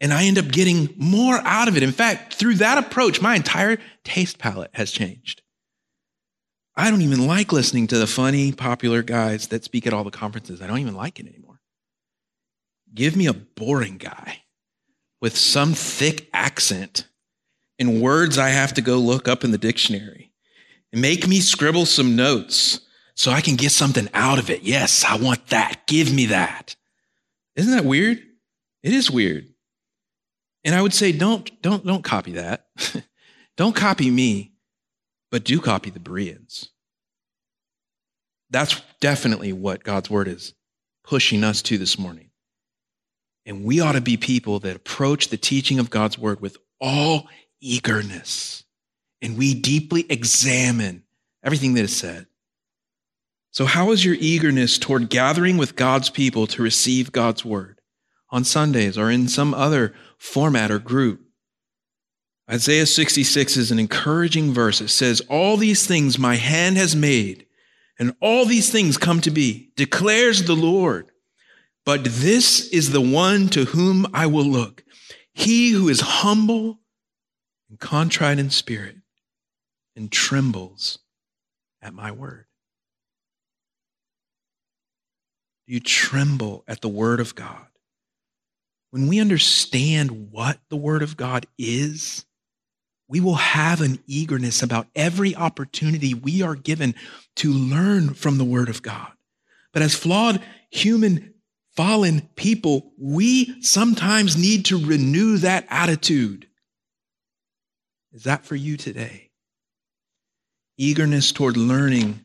And 0.00 0.12
I 0.12 0.24
end 0.24 0.38
up 0.38 0.48
getting 0.48 0.92
more 0.98 1.36
out 1.36 1.68
of 1.68 1.76
it. 1.76 1.82
In 1.82 1.92
fact, 1.92 2.34
through 2.34 2.56
that 2.56 2.76
approach, 2.76 3.22
my 3.22 3.34
entire 3.34 3.78
taste 4.04 4.38
palette 4.38 4.70
has 4.74 4.90
changed. 4.90 5.40
I 6.76 6.90
don't 6.90 7.02
even 7.02 7.26
like 7.26 7.52
listening 7.52 7.86
to 7.88 7.98
the 7.98 8.06
funny, 8.06 8.52
popular 8.52 9.02
guys 9.02 9.48
that 9.48 9.64
speak 9.64 9.86
at 9.86 9.94
all 9.94 10.04
the 10.04 10.10
conferences. 10.10 10.60
I 10.60 10.66
don't 10.66 10.78
even 10.78 10.94
like 10.94 11.18
it 11.18 11.26
anymore. 11.26 11.60
Give 12.94 13.16
me 13.16 13.26
a 13.26 13.32
boring 13.32 13.96
guy 13.96 14.42
with 15.20 15.36
some 15.36 15.72
thick 15.72 16.28
accent 16.32 17.08
and 17.78 18.02
words 18.02 18.38
I 18.38 18.50
have 18.50 18.74
to 18.74 18.82
go 18.82 18.98
look 18.98 19.28
up 19.28 19.44
in 19.44 19.50
the 19.50 19.58
dictionary. 19.58 20.32
And 20.92 21.02
make 21.02 21.26
me 21.26 21.40
scribble 21.40 21.86
some 21.86 22.14
notes 22.14 22.80
so 23.14 23.30
I 23.30 23.40
can 23.40 23.56
get 23.56 23.72
something 23.72 24.08
out 24.14 24.38
of 24.38 24.50
it. 24.50 24.62
Yes, 24.62 25.04
I 25.04 25.16
want 25.16 25.48
that. 25.48 25.86
Give 25.86 26.12
me 26.14 26.26
that. 26.26 26.76
Isn't 27.56 27.74
that 27.74 27.84
weird? 27.84 28.22
It 28.82 28.92
is 28.92 29.10
weird. 29.10 29.48
And 30.64 30.74
I 30.74 30.82
would 30.82 30.94
say 30.94 31.12
don't 31.12 31.50
don't 31.62 31.84
don't 31.84 32.04
copy 32.04 32.32
that. 32.32 32.66
don't 33.56 33.74
copy 33.74 34.10
me 34.10 34.52
but 35.36 35.44
do 35.44 35.60
copy 35.60 35.90
the 35.90 36.00
Bereans. 36.00 36.70
That's 38.48 38.80
definitely 39.02 39.52
what 39.52 39.84
God's 39.84 40.08
word 40.08 40.28
is 40.28 40.54
pushing 41.04 41.44
us 41.44 41.60
to 41.60 41.76
this 41.76 41.98
morning. 41.98 42.30
And 43.44 43.62
we 43.62 43.80
ought 43.80 43.92
to 43.92 44.00
be 44.00 44.16
people 44.16 44.60
that 44.60 44.76
approach 44.76 45.28
the 45.28 45.36
teaching 45.36 45.78
of 45.78 45.90
God's 45.90 46.16
word 46.16 46.40
with 46.40 46.56
all 46.80 47.28
eagerness. 47.60 48.64
And 49.20 49.36
we 49.36 49.52
deeply 49.52 50.06
examine 50.08 51.02
everything 51.44 51.74
that 51.74 51.84
is 51.84 51.94
said. 51.94 52.26
So, 53.50 53.66
how 53.66 53.90
is 53.90 54.06
your 54.06 54.16
eagerness 54.18 54.78
toward 54.78 55.10
gathering 55.10 55.58
with 55.58 55.76
God's 55.76 56.08
people 56.08 56.46
to 56.46 56.62
receive 56.62 57.12
God's 57.12 57.44
word 57.44 57.82
on 58.30 58.42
Sundays 58.42 58.96
or 58.96 59.10
in 59.10 59.28
some 59.28 59.52
other 59.52 59.92
format 60.16 60.70
or 60.70 60.78
group? 60.78 61.25
Isaiah 62.50 62.86
66 62.86 63.56
is 63.56 63.70
an 63.72 63.78
encouraging 63.78 64.52
verse. 64.52 64.80
It 64.80 64.88
says, 64.88 65.20
All 65.22 65.56
these 65.56 65.86
things 65.86 66.18
my 66.18 66.36
hand 66.36 66.76
has 66.76 66.94
made, 66.94 67.46
and 67.98 68.14
all 68.20 68.44
these 68.44 68.70
things 68.70 68.96
come 68.96 69.20
to 69.22 69.30
be, 69.30 69.72
declares 69.74 70.44
the 70.44 70.54
Lord. 70.54 71.10
But 71.84 72.04
this 72.04 72.68
is 72.68 72.90
the 72.90 73.00
one 73.00 73.48
to 73.48 73.64
whom 73.64 74.06
I 74.12 74.26
will 74.26 74.44
look, 74.44 74.84
he 75.32 75.70
who 75.70 75.88
is 75.88 76.00
humble 76.00 76.80
and 77.68 77.78
contrite 77.80 78.38
in 78.38 78.50
spirit 78.50 78.96
and 79.96 80.10
trembles 80.10 80.98
at 81.82 81.94
my 81.94 82.12
word. 82.12 82.46
You 85.66 85.80
tremble 85.80 86.64
at 86.68 86.80
the 86.80 86.88
word 86.88 87.18
of 87.18 87.34
God? 87.34 87.66
When 88.90 89.08
we 89.08 89.18
understand 89.18 90.30
what 90.30 90.60
the 90.68 90.76
word 90.76 91.02
of 91.02 91.16
God 91.16 91.46
is, 91.58 92.24
we 93.08 93.20
will 93.20 93.36
have 93.36 93.80
an 93.80 93.98
eagerness 94.06 94.62
about 94.62 94.88
every 94.94 95.34
opportunity 95.34 96.14
we 96.14 96.42
are 96.42 96.54
given 96.54 96.94
to 97.36 97.52
learn 97.52 98.14
from 98.14 98.38
the 98.38 98.44
Word 98.44 98.68
of 98.68 98.82
God. 98.82 99.12
But 99.72 99.82
as 99.82 99.94
flawed 99.94 100.42
human, 100.70 101.34
fallen 101.76 102.28
people, 102.34 102.92
we 102.98 103.62
sometimes 103.62 104.36
need 104.36 104.64
to 104.66 104.84
renew 104.84 105.38
that 105.38 105.66
attitude. 105.68 106.48
Is 108.12 108.24
that 108.24 108.44
for 108.44 108.56
you 108.56 108.76
today? 108.76 109.30
Eagerness 110.78 111.32
toward 111.32 111.56
learning 111.56 112.24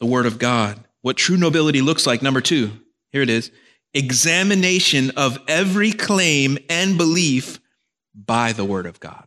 the 0.00 0.06
Word 0.06 0.26
of 0.26 0.38
God. 0.38 0.82
What 1.02 1.16
true 1.16 1.36
nobility 1.36 1.82
looks 1.82 2.06
like, 2.06 2.22
number 2.22 2.40
two, 2.40 2.70
here 3.10 3.22
it 3.22 3.30
is 3.30 3.50
examination 3.94 5.10
of 5.16 5.38
every 5.46 5.92
claim 5.92 6.56
and 6.70 6.96
belief 6.96 7.60
by 8.14 8.52
the 8.52 8.64
Word 8.64 8.86
of 8.86 9.00
God. 9.00 9.26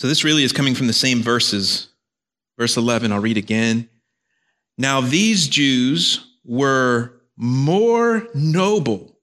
So 0.00 0.08
this 0.08 0.24
really 0.24 0.44
is 0.44 0.54
coming 0.54 0.74
from 0.74 0.86
the 0.86 0.94
same 0.94 1.20
verses. 1.20 1.88
Verse 2.58 2.78
11, 2.78 3.12
I'll 3.12 3.20
read 3.20 3.36
again. 3.36 3.90
Now 4.78 5.02
these 5.02 5.46
Jews 5.46 6.26
were 6.42 7.20
more 7.36 8.26
noble 8.32 9.18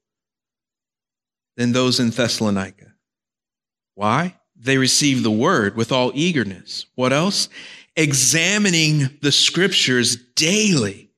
than 1.56 1.72
those 1.72 1.98
in 1.98 2.10
Thessalonica. 2.10 2.92
Why? 3.96 4.36
They 4.54 4.78
received 4.78 5.24
the 5.24 5.32
word 5.32 5.74
with 5.74 5.90
all 5.90 6.12
eagerness. 6.14 6.86
What 6.94 7.12
else? 7.12 7.48
Examining 7.96 9.18
the 9.20 9.32
scriptures 9.32 10.14
daily 10.36 11.10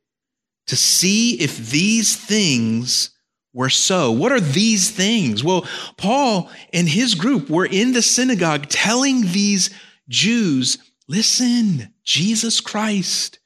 to 0.68 0.76
see 0.76 1.38
if 1.38 1.68
these 1.68 2.16
things 2.16 3.10
were 3.52 3.70
so. 3.70 4.12
What 4.12 4.32
are 4.32 4.40
these 4.40 4.90
things? 4.90 5.42
Well, 5.42 5.66
Paul 5.96 6.50
and 6.72 6.88
his 6.88 7.14
group 7.14 7.50
were 7.50 7.66
in 7.66 7.92
the 7.92 8.02
synagogue 8.02 8.68
telling 8.68 9.22
these 9.22 9.70
Jews, 10.08 10.78
listen, 11.08 11.92
Jesus 12.04 12.60
Christ. 12.60 13.38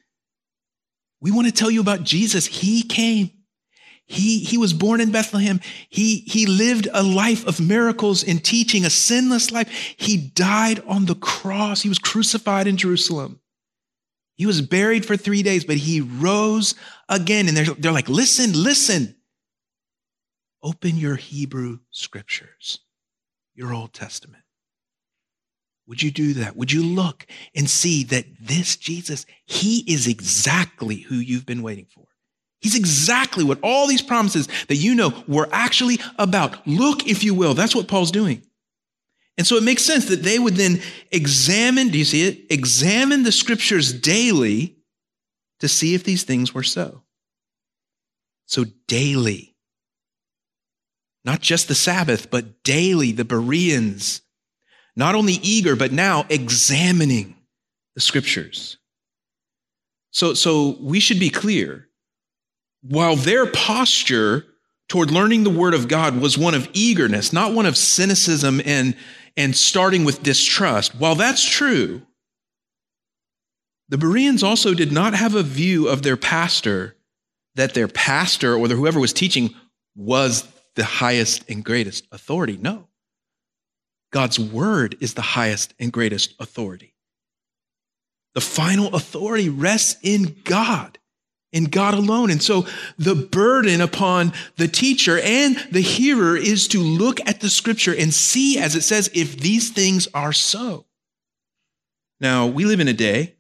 We 1.20 1.30
want 1.30 1.46
to 1.46 1.52
tell 1.52 1.70
you 1.70 1.80
about 1.80 2.02
Jesus. 2.02 2.46
He 2.46 2.82
came. 2.82 3.30
He, 4.06 4.40
he 4.40 4.58
was 4.58 4.74
born 4.74 5.00
in 5.00 5.10
Bethlehem. 5.10 5.60
He, 5.88 6.18
he 6.18 6.44
lived 6.44 6.88
a 6.92 7.02
life 7.02 7.46
of 7.46 7.58
miracles 7.58 8.22
in 8.22 8.38
teaching, 8.38 8.84
a 8.84 8.90
sinless 8.90 9.50
life. 9.50 9.70
He 9.96 10.18
died 10.18 10.82
on 10.86 11.06
the 11.06 11.14
cross. 11.14 11.80
He 11.80 11.88
was 11.88 11.98
crucified 11.98 12.66
in 12.66 12.76
Jerusalem. 12.76 13.40
He 14.36 14.44
was 14.44 14.60
buried 14.60 15.06
for 15.06 15.16
three 15.16 15.42
days, 15.42 15.64
but 15.64 15.76
he 15.76 16.02
rose 16.02 16.74
again. 17.08 17.48
And 17.48 17.56
they're, 17.56 17.74
they're 17.74 17.92
like, 17.92 18.10
listen, 18.10 18.52
listen. 18.52 19.13
Open 20.64 20.96
your 20.96 21.16
Hebrew 21.16 21.80
scriptures, 21.90 22.80
your 23.54 23.74
Old 23.74 23.92
Testament. 23.92 24.42
Would 25.86 26.02
you 26.02 26.10
do 26.10 26.32
that? 26.34 26.56
Would 26.56 26.72
you 26.72 26.82
look 26.82 27.26
and 27.54 27.68
see 27.68 28.02
that 28.04 28.24
this 28.40 28.74
Jesus, 28.76 29.26
he 29.44 29.84
is 29.86 30.06
exactly 30.06 30.96
who 30.96 31.16
you've 31.16 31.44
been 31.44 31.62
waiting 31.62 31.86
for? 31.94 32.06
He's 32.62 32.74
exactly 32.74 33.44
what 33.44 33.58
all 33.62 33.86
these 33.86 34.00
promises 34.00 34.48
that 34.68 34.76
you 34.76 34.94
know 34.94 35.12
were 35.28 35.50
actually 35.52 35.98
about. 36.18 36.66
Look, 36.66 37.06
if 37.06 37.22
you 37.22 37.34
will. 37.34 37.52
That's 37.52 37.74
what 37.74 37.86
Paul's 37.86 38.10
doing. 38.10 38.42
And 39.36 39.46
so 39.46 39.56
it 39.56 39.62
makes 39.62 39.84
sense 39.84 40.06
that 40.06 40.22
they 40.22 40.38
would 40.38 40.54
then 40.54 40.80
examine, 41.10 41.90
do 41.90 41.98
you 41.98 42.06
see 42.06 42.26
it? 42.26 42.46
Examine 42.50 43.22
the 43.22 43.32
scriptures 43.32 43.92
daily 43.92 44.78
to 45.60 45.68
see 45.68 45.94
if 45.94 46.04
these 46.04 46.22
things 46.22 46.54
were 46.54 46.62
so. 46.62 47.02
So 48.46 48.64
daily. 48.86 49.53
Not 51.24 51.40
just 51.40 51.68
the 51.68 51.74
Sabbath, 51.74 52.30
but 52.30 52.62
daily, 52.64 53.12
the 53.12 53.24
Bereans, 53.24 54.20
not 54.94 55.14
only 55.14 55.34
eager, 55.34 55.74
but 55.76 55.92
now 55.92 56.26
examining 56.28 57.36
the 57.94 58.00
scriptures. 58.00 58.76
So, 60.10 60.34
so 60.34 60.76
we 60.80 61.00
should 61.00 61.18
be 61.18 61.30
clear 61.30 61.88
while 62.82 63.16
their 63.16 63.46
posture 63.46 64.44
toward 64.88 65.10
learning 65.10 65.42
the 65.42 65.50
word 65.50 65.74
of 65.74 65.88
God 65.88 66.20
was 66.20 66.36
one 66.36 66.54
of 66.54 66.68
eagerness, 66.74 67.32
not 67.32 67.54
one 67.54 67.66
of 67.66 67.76
cynicism 67.76 68.60
and, 68.64 68.94
and 69.36 69.56
starting 69.56 70.04
with 70.04 70.22
distrust, 70.22 70.94
while 70.94 71.14
that's 71.14 71.48
true, 71.48 72.02
the 73.88 73.98
Bereans 73.98 74.42
also 74.42 74.74
did 74.74 74.92
not 74.92 75.14
have 75.14 75.34
a 75.34 75.42
view 75.42 75.88
of 75.88 76.02
their 76.02 76.16
pastor 76.16 76.96
that 77.54 77.74
their 77.74 77.88
pastor 77.88 78.54
or 78.54 78.68
whoever 78.68 79.00
was 79.00 79.12
teaching 79.12 79.54
was 79.94 80.46
the 80.76 80.84
highest 80.84 81.48
and 81.48 81.64
greatest 81.64 82.06
authority. 82.12 82.58
No. 82.60 82.88
God's 84.12 84.38
word 84.38 84.96
is 85.00 85.14
the 85.14 85.22
highest 85.22 85.74
and 85.78 85.92
greatest 85.92 86.34
authority. 86.38 86.94
The 88.34 88.40
final 88.40 88.94
authority 88.94 89.48
rests 89.48 89.96
in 90.02 90.36
God 90.44 90.98
in 91.54 91.64
God 91.64 91.94
alone. 91.94 92.30
And 92.30 92.42
so 92.42 92.66
the 92.98 93.14
burden 93.14 93.80
upon 93.80 94.32
the 94.56 94.68
teacher 94.68 95.20
and 95.20 95.56
the 95.70 95.80
hearer 95.80 96.36
is 96.36 96.68
to 96.68 96.80
look 96.80 97.20
at 97.26 97.40
the 97.40 97.48
scripture 97.48 97.94
and 97.96 98.12
see, 98.12 98.58
as 98.58 98.74
it 98.74 98.82
says, 98.82 99.08
if 99.14 99.38
these 99.38 99.70
things 99.70 100.08
are 100.12 100.32
so. 100.32 100.84
Now, 102.20 102.48
we 102.48 102.64
live 102.64 102.80
in 102.80 102.88
a 102.88 102.92
day 102.92 103.36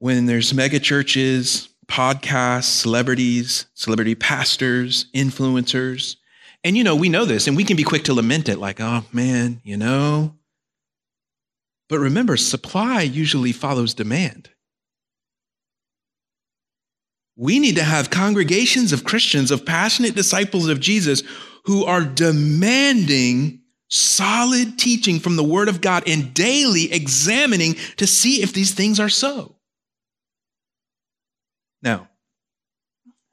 when 0.00 0.26
there's 0.26 0.52
mega 0.52 0.78
churches, 0.78 1.70
podcasts, 1.86 2.64
celebrities, 2.64 3.66
celebrity 3.74 4.14
pastors, 4.14 5.06
influencers. 5.14 6.16
And, 6.64 6.76
you 6.76 6.84
know, 6.84 6.96
we 6.96 7.08
know 7.08 7.24
this 7.24 7.48
and 7.48 7.56
we 7.56 7.64
can 7.64 7.76
be 7.76 7.82
quick 7.82 8.04
to 8.04 8.14
lament 8.14 8.48
it 8.48 8.58
like, 8.58 8.80
oh 8.80 9.04
man, 9.12 9.60
you 9.64 9.76
know. 9.76 10.36
But 11.88 11.98
remember, 11.98 12.36
supply 12.36 13.02
usually 13.02 13.52
follows 13.52 13.94
demand. 13.94 14.50
We 17.36 17.58
need 17.58 17.76
to 17.76 17.84
have 17.84 18.10
congregations 18.10 18.92
of 18.92 19.04
Christians, 19.04 19.50
of 19.50 19.66
passionate 19.66 20.14
disciples 20.14 20.68
of 20.68 20.80
Jesus 20.80 21.22
who 21.64 21.84
are 21.84 22.02
demanding 22.02 23.60
solid 23.88 24.78
teaching 24.78 25.20
from 25.20 25.36
the 25.36 25.44
Word 25.44 25.68
of 25.68 25.80
God 25.80 26.04
and 26.06 26.32
daily 26.32 26.92
examining 26.92 27.74
to 27.96 28.06
see 28.06 28.42
if 28.42 28.52
these 28.52 28.72
things 28.72 28.98
are 28.98 29.08
so. 29.08 29.56
Now, 31.82 32.08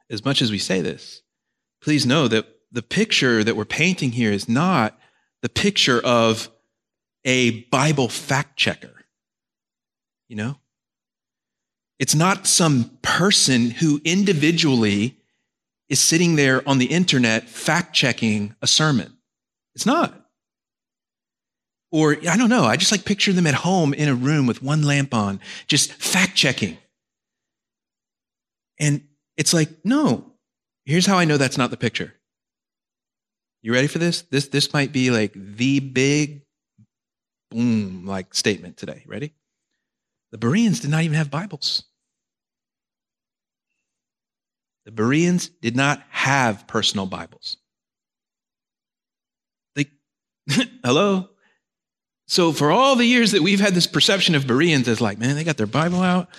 as 0.10 0.26
much 0.26 0.42
as 0.42 0.52
we 0.52 0.58
say 0.58 0.82
this, 0.82 1.22
please 1.82 2.06
know 2.06 2.28
that 2.28 2.48
the 2.72 2.82
picture 2.82 3.44
that 3.44 3.56
we're 3.56 3.66
painting 3.66 4.12
here 4.12 4.32
is 4.32 4.50
not 4.50 4.98
the 5.42 5.50
picture 5.50 6.02
of 6.04 6.50
a 7.26 7.62
Bible 7.66 8.10
fact 8.10 8.58
checker. 8.58 9.06
You 10.28 10.36
know, 10.36 10.56
it's 12.00 12.16
not 12.16 12.48
some 12.48 12.98
person 13.02 13.72
who 13.72 14.02
individually 14.04 15.18
is 15.90 16.00
sitting 16.00 16.36
there 16.36 16.68
on 16.68 16.78
the 16.78 16.86
internet 16.86 17.50
fact 17.50 17.96
checking 17.96 18.56
a 18.62 18.68
sermon. 18.68 19.18
It's 19.76 19.86
not. 19.86 20.14
Or 21.92 22.18
I 22.30 22.38
don't 22.38 22.50
know, 22.50 22.64
I 22.64 22.78
just 22.78 22.92
like 22.92 23.06
picture 23.06 23.34
them 23.34 23.48
at 23.48 23.56
home 23.56 23.94
in 23.94 24.08
a 24.08 24.14
room 24.14 24.46
with 24.46 24.62
one 24.62 24.84
lamp 24.84 25.14
on, 25.14 25.40
just 25.68 25.92
fact 25.94 26.36
checking. 26.36 26.78
And 28.80 29.04
it's 29.38 29.54
like, 29.54 29.70
no, 29.84 30.34
here's 30.86 31.06
how 31.06 31.18
I 31.18 31.26
know 31.26 31.38
that's 31.38 31.58
not 31.58 31.72
the 31.72 31.78
picture. 31.78 32.14
You 33.62 33.74
ready 33.74 33.88
for 33.88 34.00
this? 34.00 34.22
This 34.24 34.48
this 34.48 34.72
might 34.74 34.94
be 34.94 35.12
like 35.12 35.34
the 35.36 35.80
big 35.82 36.44
boom 37.52 38.06
like 38.06 38.34
statement 38.34 38.78
today. 38.78 39.04
Ready? 39.06 39.34
The 40.32 40.38
Bereans 40.38 40.80
did 40.80 40.92
not 40.92 41.04
even 41.04 41.18
have 41.18 41.30
Bibles. 41.30 41.84
The 44.86 44.92
Bereans 44.92 45.50
did 45.50 45.76
not 45.76 46.02
have 46.10 46.68
personal 46.68 47.06
Bibles. 47.06 47.58
They, 49.76 49.88
hello? 50.84 51.30
So 52.28 52.54
for 52.54 52.72
all 52.72 52.96
the 52.96 53.06
years 53.06 53.32
that 53.32 53.42
we've 53.42 53.60
had 53.60 53.74
this 53.74 53.88
perception 53.88 54.36
of 54.36 54.48
Bereans 54.48 54.88
as 54.88 55.02
like, 55.02 55.18
man, 55.18 55.36
they 55.36 55.44
got 55.44 55.58
their 55.58 55.68
Bible 55.68 56.02
out 56.02 56.30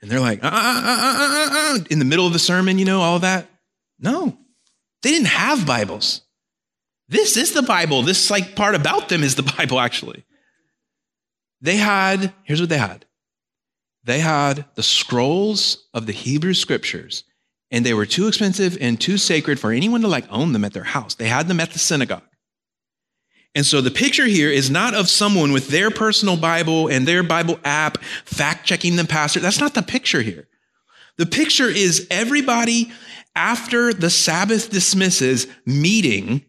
and 0.00 0.10
they're 0.10 0.20
like, 0.20 0.40
ah, 0.42 0.50
ah, 0.52 1.48
ah, 1.52 1.84
in 1.90 1.98
the 1.98 2.04
middle 2.04 2.26
of 2.26 2.32
the 2.32 2.38
sermon, 2.38 2.78
you 2.78 2.84
know, 2.84 3.00
all 3.00 3.18
that. 3.20 3.48
No, 3.98 4.36
they 5.02 5.10
didn't 5.10 5.28
have 5.28 5.66
Bibles. 5.66 6.22
This 7.08 7.36
is 7.36 7.52
the 7.52 7.62
Bible. 7.62 8.02
This 8.02 8.30
like 8.30 8.56
part 8.56 8.74
about 8.74 9.08
them 9.08 9.22
is 9.22 9.36
the 9.36 9.42
Bible, 9.58 9.80
actually. 9.80 10.24
They 11.60 11.76
had, 11.76 12.32
here's 12.44 12.60
what 12.60 12.68
they 12.68 12.78
had. 12.78 13.06
They 14.04 14.20
had 14.20 14.66
the 14.74 14.82
scrolls 14.82 15.88
of 15.94 16.06
the 16.06 16.12
Hebrew 16.12 16.54
scriptures 16.54 17.24
and 17.70 17.84
they 17.84 17.94
were 17.94 18.06
too 18.06 18.28
expensive 18.28 18.78
and 18.80 19.00
too 19.00 19.18
sacred 19.18 19.58
for 19.58 19.72
anyone 19.72 20.02
to 20.02 20.08
like 20.08 20.26
own 20.30 20.52
them 20.52 20.64
at 20.64 20.72
their 20.72 20.84
house. 20.84 21.14
They 21.14 21.28
had 21.28 21.48
them 21.48 21.60
at 21.60 21.72
the 21.72 21.78
synagogue. 21.78 22.22
And 23.56 23.64
so 23.64 23.80
the 23.80 23.90
picture 23.90 24.26
here 24.26 24.50
is 24.50 24.70
not 24.70 24.92
of 24.92 25.08
someone 25.08 25.50
with 25.50 25.68
their 25.68 25.90
personal 25.90 26.36
Bible 26.36 26.88
and 26.88 27.08
their 27.08 27.22
Bible 27.22 27.58
app 27.64 27.96
fact 28.26 28.66
checking 28.66 28.96
the 28.96 29.06
pastor. 29.06 29.40
That's 29.40 29.58
not 29.58 29.72
the 29.72 29.82
picture 29.82 30.20
here. 30.20 30.46
The 31.16 31.24
picture 31.24 31.68
is 31.68 32.06
everybody 32.10 32.92
after 33.34 33.94
the 33.94 34.10
Sabbath 34.10 34.68
dismisses 34.68 35.46
meeting 35.64 36.44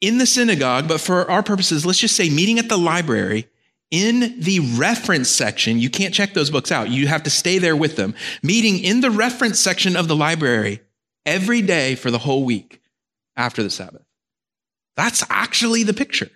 in 0.00 0.16
the 0.16 0.24
synagogue, 0.24 0.88
but 0.88 0.98
for 0.98 1.30
our 1.30 1.42
purposes, 1.42 1.84
let's 1.84 1.98
just 1.98 2.16
say 2.16 2.30
meeting 2.30 2.58
at 2.58 2.70
the 2.70 2.78
library 2.78 3.46
in 3.90 4.40
the 4.40 4.60
reference 4.78 5.28
section, 5.28 5.78
you 5.78 5.90
can't 5.90 6.14
check 6.14 6.32
those 6.32 6.50
books 6.50 6.72
out. 6.72 6.88
You 6.88 7.06
have 7.06 7.24
to 7.24 7.30
stay 7.30 7.58
there 7.58 7.76
with 7.76 7.96
them. 7.96 8.14
Meeting 8.42 8.82
in 8.82 9.02
the 9.02 9.10
reference 9.10 9.60
section 9.60 9.94
of 9.94 10.08
the 10.08 10.16
library 10.16 10.80
every 11.26 11.60
day 11.60 11.96
for 11.96 12.10
the 12.10 12.18
whole 12.18 12.44
week 12.44 12.80
after 13.36 13.62
the 13.62 13.70
Sabbath. 13.70 14.05
That's 14.96 15.24
actually 15.28 15.82
the 15.82 15.94
picture. 15.94 16.30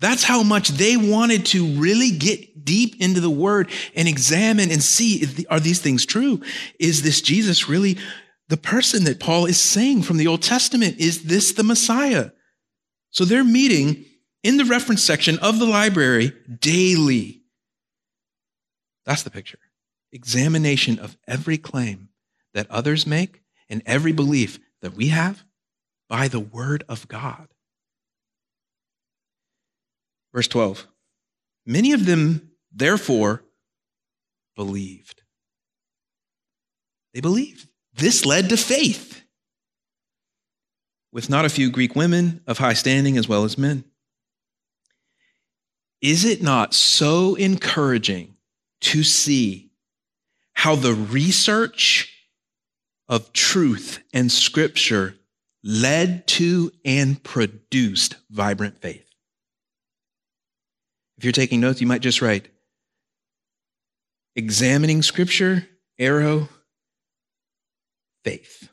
That's 0.00 0.24
how 0.24 0.42
much 0.42 0.68
they 0.70 0.96
wanted 0.96 1.46
to 1.46 1.66
really 1.78 2.10
get 2.10 2.64
deep 2.64 3.00
into 3.00 3.20
the 3.20 3.30
word 3.30 3.70
and 3.94 4.06
examine 4.06 4.70
and 4.70 4.82
see 4.82 5.46
are 5.48 5.60
these 5.60 5.80
things 5.80 6.04
true? 6.04 6.42
Is 6.78 7.02
this 7.02 7.22
Jesus 7.22 7.68
really 7.68 7.96
the 8.48 8.58
person 8.58 9.04
that 9.04 9.20
Paul 9.20 9.46
is 9.46 9.58
saying 9.58 10.02
from 10.02 10.18
the 10.18 10.26
Old 10.26 10.42
Testament? 10.42 10.98
Is 10.98 11.24
this 11.24 11.52
the 11.52 11.62
Messiah? 11.62 12.30
So 13.10 13.24
they're 13.24 13.44
meeting 13.44 14.04
in 14.42 14.58
the 14.58 14.66
reference 14.66 15.02
section 15.02 15.38
of 15.38 15.58
the 15.58 15.64
library 15.64 16.32
daily. 16.60 17.42
That's 19.06 19.22
the 19.22 19.30
picture. 19.30 19.58
Examination 20.12 20.98
of 20.98 21.16
every 21.26 21.56
claim 21.56 22.10
that 22.52 22.70
others 22.70 23.06
make 23.06 23.40
and 23.70 23.82
every 23.86 24.12
belief 24.12 24.58
that 24.82 24.94
we 24.94 25.08
have 25.08 25.45
by 26.08 26.28
the 26.28 26.40
word 26.40 26.84
of 26.88 27.08
God. 27.08 27.48
Verse 30.32 30.48
12 30.48 30.86
Many 31.64 31.92
of 31.92 32.06
them, 32.06 32.52
therefore, 32.72 33.42
believed. 34.54 35.22
They 37.14 37.20
believed. 37.20 37.66
This 37.94 38.26
led 38.26 38.50
to 38.50 38.56
faith, 38.58 39.22
with 41.12 41.30
not 41.30 41.46
a 41.46 41.48
few 41.48 41.70
Greek 41.70 41.96
women 41.96 42.42
of 42.46 42.58
high 42.58 42.74
standing 42.74 43.16
as 43.16 43.26
well 43.26 43.44
as 43.44 43.56
men. 43.56 43.84
Is 46.02 46.26
it 46.26 46.42
not 46.42 46.74
so 46.74 47.34
encouraging 47.36 48.36
to 48.82 49.02
see 49.02 49.70
how 50.52 50.76
the 50.76 50.92
research 50.92 52.12
of 53.08 53.32
truth 53.32 54.00
and 54.12 54.30
scripture 54.30 55.16
led 55.66 56.26
to 56.28 56.70
and 56.84 57.22
produced 57.22 58.16
vibrant 58.30 58.80
faith? 58.80 59.04
If 61.18 61.24
you're 61.24 61.32
taking 61.32 61.60
notes, 61.60 61.80
you 61.80 61.86
might 61.86 62.02
just 62.02 62.22
write 62.22 62.48
examining 64.36 65.02
scripture, 65.02 65.66
arrow, 65.98 66.48
faith. 68.22 68.68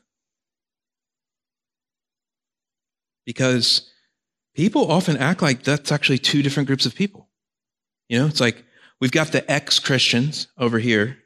Because 3.26 3.90
people 4.54 4.92
often 4.92 5.16
act 5.16 5.40
like 5.42 5.64
that's 5.64 5.90
actually 5.90 6.18
two 6.18 6.42
different 6.42 6.66
groups 6.66 6.86
of 6.86 6.94
people. 6.94 7.28
You 8.08 8.18
know, 8.18 8.26
it's 8.26 8.40
like 8.40 8.62
we've 9.00 9.10
got 9.10 9.28
the 9.28 9.50
ex 9.50 9.78
Christians 9.78 10.48
over 10.58 10.78
here 10.78 11.18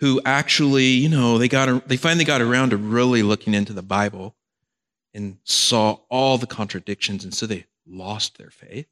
who 0.00 0.20
actually, 0.24 0.84
you 0.84 1.08
know, 1.08 1.38
they 1.38 1.48
got 1.48 1.88
they 1.88 1.96
finally 1.96 2.24
got 2.24 2.42
around 2.42 2.70
to 2.70 2.76
really 2.76 3.22
looking 3.22 3.54
into 3.54 3.72
the 3.72 3.82
Bible 3.82 4.36
and 5.14 5.38
saw 5.44 5.98
all 6.08 6.38
the 6.38 6.46
contradictions, 6.46 7.24
and 7.24 7.34
so 7.34 7.46
they 7.46 7.66
lost 7.86 8.38
their 8.38 8.50
faith. 8.50 8.86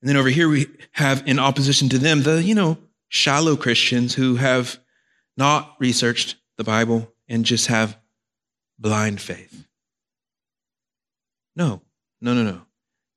And 0.00 0.08
then 0.08 0.16
over 0.16 0.30
here 0.30 0.48
we 0.48 0.66
have 0.92 1.22
in 1.26 1.38
opposition 1.38 1.88
to 1.90 1.98
them 1.98 2.22
the, 2.22 2.42
you 2.42 2.54
know, 2.54 2.78
shallow 3.08 3.56
Christians 3.56 4.14
who 4.14 4.36
have 4.36 4.78
not 5.36 5.76
researched 5.78 6.36
the 6.56 6.64
Bible 6.64 7.12
and 7.28 7.44
just 7.44 7.66
have 7.66 7.98
blind 8.78 9.20
faith. 9.20 9.66
No, 11.54 11.82
no, 12.20 12.32
no, 12.32 12.42
no. 12.42 12.62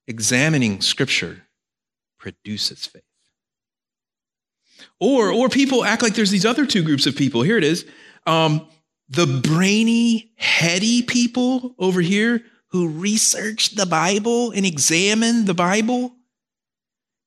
Examining 0.08 0.82
scripture 0.82 1.44
produces 2.18 2.86
faith. 2.86 3.04
Or, 5.00 5.30
or 5.30 5.48
people 5.50 5.86
act 5.86 6.02
like 6.02 6.16
there's 6.16 6.32
these 6.32 6.46
other 6.46 6.66
two 6.66 6.84
groups 6.84 7.06
of 7.06 7.16
people. 7.16 7.42
Here 7.44 7.58
it 7.58 7.64
is. 7.64 7.86
Um, 8.26 8.68
the 9.14 9.28
brainy, 9.28 10.32
heady 10.36 11.04
people 11.04 11.76
over 11.78 12.02
here 12.02 12.44
who 12.70 12.88
research 12.88 13.76
the 13.76 13.86
Bible 13.86 14.52
and 14.52 14.66
examine 14.66 15.46
the 15.46 15.54
Bible. 15.54 16.16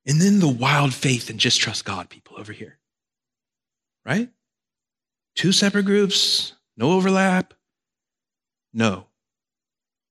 And 0.05 0.21
then 0.21 0.41
the 0.41 0.49
wild 0.49 0.93
faith 0.93 1.31
and 1.31 1.39
just 1.39 1.61
trust 1.61 1.85
God 1.85 2.09
people 2.09 2.37
over 2.39 2.53
here. 2.53 2.79
Right? 4.05 4.31
Two 5.37 5.53
separate 5.53 5.85
groups, 5.85 6.55
no 6.77 6.93
overlap. 6.93 7.55
No. 8.73 9.07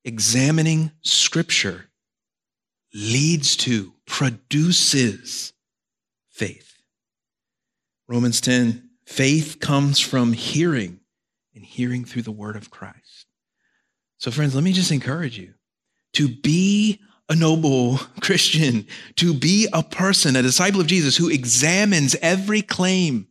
Examining 0.05 0.91
scripture 1.01 1.89
leads 2.93 3.57
to, 3.57 3.93
produces 4.05 5.51
faith. 6.31 6.77
Romans 8.07 8.39
10 8.39 8.89
faith 9.05 9.59
comes 9.59 9.99
from 9.99 10.33
hearing, 10.33 10.99
and 11.55 11.63
hearing 11.63 12.05
through 12.05 12.23
the 12.23 12.31
word 12.31 12.55
of 12.55 12.69
Christ. 12.69 13.25
So, 14.17 14.31
friends, 14.31 14.55
let 14.55 14.63
me 14.63 14.73
just 14.73 14.91
encourage 14.91 15.37
you 15.37 15.53
to 16.13 16.27
be 16.27 17.01
a 17.29 17.35
noble 17.35 17.97
Christian, 18.21 18.87
to 19.15 19.33
be 19.33 19.67
a 19.73 19.83
person, 19.83 20.35
a 20.35 20.41
disciple 20.41 20.81
of 20.81 20.87
Jesus 20.87 21.17
who 21.17 21.29
examines 21.29 22.15
every 22.21 22.61
claim 22.61 23.27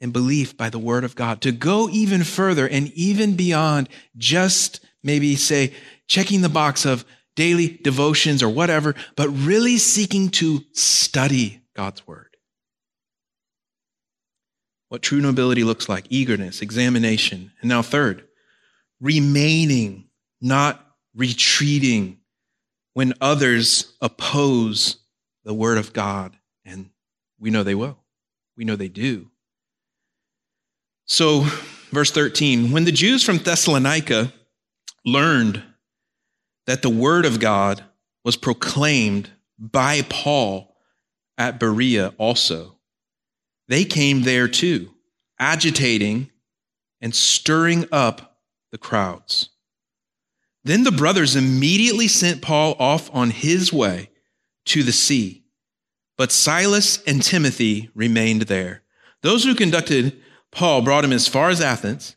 and 0.00 0.12
belief 0.12 0.56
by 0.56 0.70
the 0.70 0.78
word 0.78 1.04
of 1.04 1.14
God, 1.14 1.40
to 1.42 1.52
go 1.52 1.88
even 1.88 2.24
further 2.24 2.68
and 2.68 2.88
even 2.92 3.36
beyond 3.36 3.88
just 4.16 4.80
maybe 5.02 5.36
say 5.36 5.72
checking 6.06 6.42
the 6.42 6.48
box 6.48 6.84
of 6.84 7.04
daily 7.36 7.78
devotions 7.82 8.42
or 8.42 8.48
whatever, 8.48 8.94
but 9.16 9.28
really 9.28 9.78
seeking 9.78 10.28
to 10.30 10.60
study 10.72 11.62
God's 11.74 12.06
word. 12.06 12.23
What 14.88 15.02
true 15.02 15.20
nobility 15.20 15.64
looks 15.64 15.88
like 15.88 16.06
eagerness, 16.10 16.62
examination. 16.62 17.52
And 17.60 17.68
now, 17.68 17.82
third, 17.82 18.24
remaining, 19.00 20.08
not 20.40 20.84
retreating 21.14 22.18
when 22.92 23.14
others 23.20 23.94
oppose 24.00 24.96
the 25.44 25.54
word 25.54 25.78
of 25.78 25.92
God, 25.92 26.36
and 26.64 26.90
we 27.38 27.50
know 27.50 27.62
they 27.62 27.74
will. 27.74 27.98
We 28.56 28.64
know 28.64 28.76
they 28.76 28.88
do. 28.88 29.30
So, 31.06 31.40
verse 31.90 32.10
13 32.10 32.72
when 32.72 32.84
the 32.84 32.92
Jews 32.92 33.22
from 33.22 33.38
Thessalonica 33.38 34.32
learned 35.04 35.62
that 36.66 36.82
the 36.82 36.90
word 36.90 37.26
of 37.26 37.40
God 37.40 37.84
was 38.24 38.36
proclaimed 38.36 39.30
by 39.58 40.02
Paul 40.02 40.74
at 41.36 41.60
Berea 41.60 42.14
also, 42.16 42.73
they 43.68 43.84
came 43.84 44.22
there 44.22 44.48
too, 44.48 44.90
agitating 45.38 46.30
and 47.00 47.14
stirring 47.14 47.86
up 47.92 48.38
the 48.70 48.78
crowds. 48.78 49.50
Then 50.64 50.84
the 50.84 50.92
brothers 50.92 51.36
immediately 51.36 52.08
sent 52.08 52.42
Paul 52.42 52.74
off 52.78 53.10
on 53.14 53.30
his 53.30 53.72
way 53.72 54.10
to 54.66 54.82
the 54.82 54.92
sea. 54.92 55.44
But 56.16 56.32
Silas 56.32 57.02
and 57.06 57.22
Timothy 57.22 57.90
remained 57.94 58.42
there. 58.42 58.82
Those 59.22 59.44
who 59.44 59.54
conducted 59.54 60.20
Paul 60.50 60.82
brought 60.82 61.04
him 61.04 61.12
as 61.12 61.28
far 61.28 61.50
as 61.50 61.60
Athens, 61.60 62.16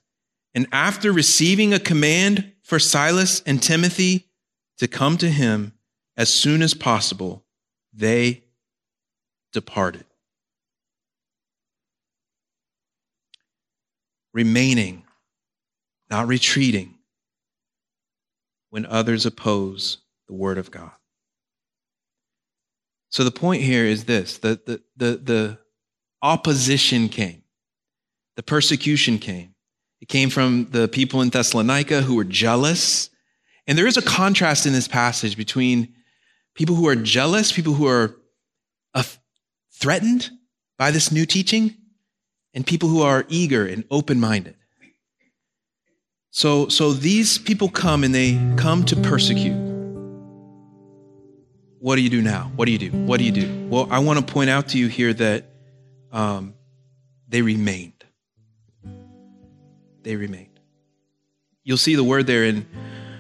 and 0.54 0.68
after 0.72 1.12
receiving 1.12 1.74
a 1.74 1.80
command 1.80 2.54
for 2.64 2.80
Silas 2.80 3.42
and 3.46 3.62
Timothy 3.62 4.30
to 4.78 4.88
come 4.88 5.18
to 5.18 5.30
him 5.30 5.74
as 6.16 6.34
soon 6.34 6.62
as 6.62 6.74
possible, 6.74 7.46
they 7.94 8.44
departed. 9.54 10.07
Remaining, 14.38 15.02
not 16.12 16.28
retreating 16.28 16.94
when 18.70 18.86
others 18.86 19.26
oppose 19.26 19.98
the 20.28 20.36
word 20.36 20.60
of 20.60 20.70
God. 20.70 20.92
So 23.10 23.24
the 23.24 23.32
point 23.32 23.64
here 23.64 23.84
is 23.84 24.06
this 24.06 24.38
the, 24.38 24.62
the, 24.64 24.82
the, 24.96 25.18
the 25.18 25.58
opposition 26.22 27.10
came, 27.10 27.42
the 28.36 28.44
persecution 28.44 29.18
came. 29.18 29.56
It 30.02 30.08
came 30.08 30.30
from 30.30 30.68
the 30.70 30.88
people 30.88 31.24
in 31.24 31.30
Thessalonica 31.30 32.04
who 32.04 32.14
were 32.14 32.24
jealous. 32.24 33.10
And 33.66 33.76
there 33.76 33.88
is 33.88 33.98
a 33.98 34.04
contrast 34.04 34.68
in 34.68 34.74
this 34.74 34.88
passage 34.88 35.36
between 35.36 35.96
people 36.54 36.76
who 36.76 36.88
are 36.88 36.96
jealous, 36.96 37.52
people 37.52 37.74
who 37.74 37.88
are 37.88 38.16
uh, 38.94 39.02
threatened 39.74 40.30
by 40.78 40.92
this 40.92 41.12
new 41.12 41.26
teaching, 41.26 41.76
and 42.58 42.66
people 42.66 42.90
who 42.90 43.04
are 43.04 43.24
eager 43.30 43.68
and 43.68 43.84
open 43.92 44.20
minded. 44.20 44.56
So, 46.32 46.70
so 46.70 46.92
these 46.92 47.38
people 47.38 47.70
come 47.70 48.04
and 48.04 48.16
they 48.16 48.34
come 48.58 48.84
to 48.86 48.96
persecute. 48.96 49.54
What 51.78 51.98
do 51.98 52.02
you 52.02 52.10
do 52.10 52.24
now? 52.24 52.52
What 52.56 52.66
do 52.66 52.72
you 52.72 52.80
do? 52.80 52.90
What 52.90 53.20
do 53.20 53.26
you 53.26 53.32
do? 53.32 53.68
Well, 53.70 53.88
I 53.92 54.00
want 54.00 54.26
to 54.26 54.34
point 54.34 54.50
out 54.50 54.70
to 54.70 54.80
you 54.80 54.88
here 54.88 55.14
that 55.14 55.46
um, 56.12 56.56
they 57.28 57.44
remained. 57.44 58.04
They 60.02 60.16
remained. 60.16 60.60
You'll 61.64 61.78
see 61.78 61.94
the 61.94 62.04
word 62.04 62.26
there 62.26 62.44
in 62.44 62.66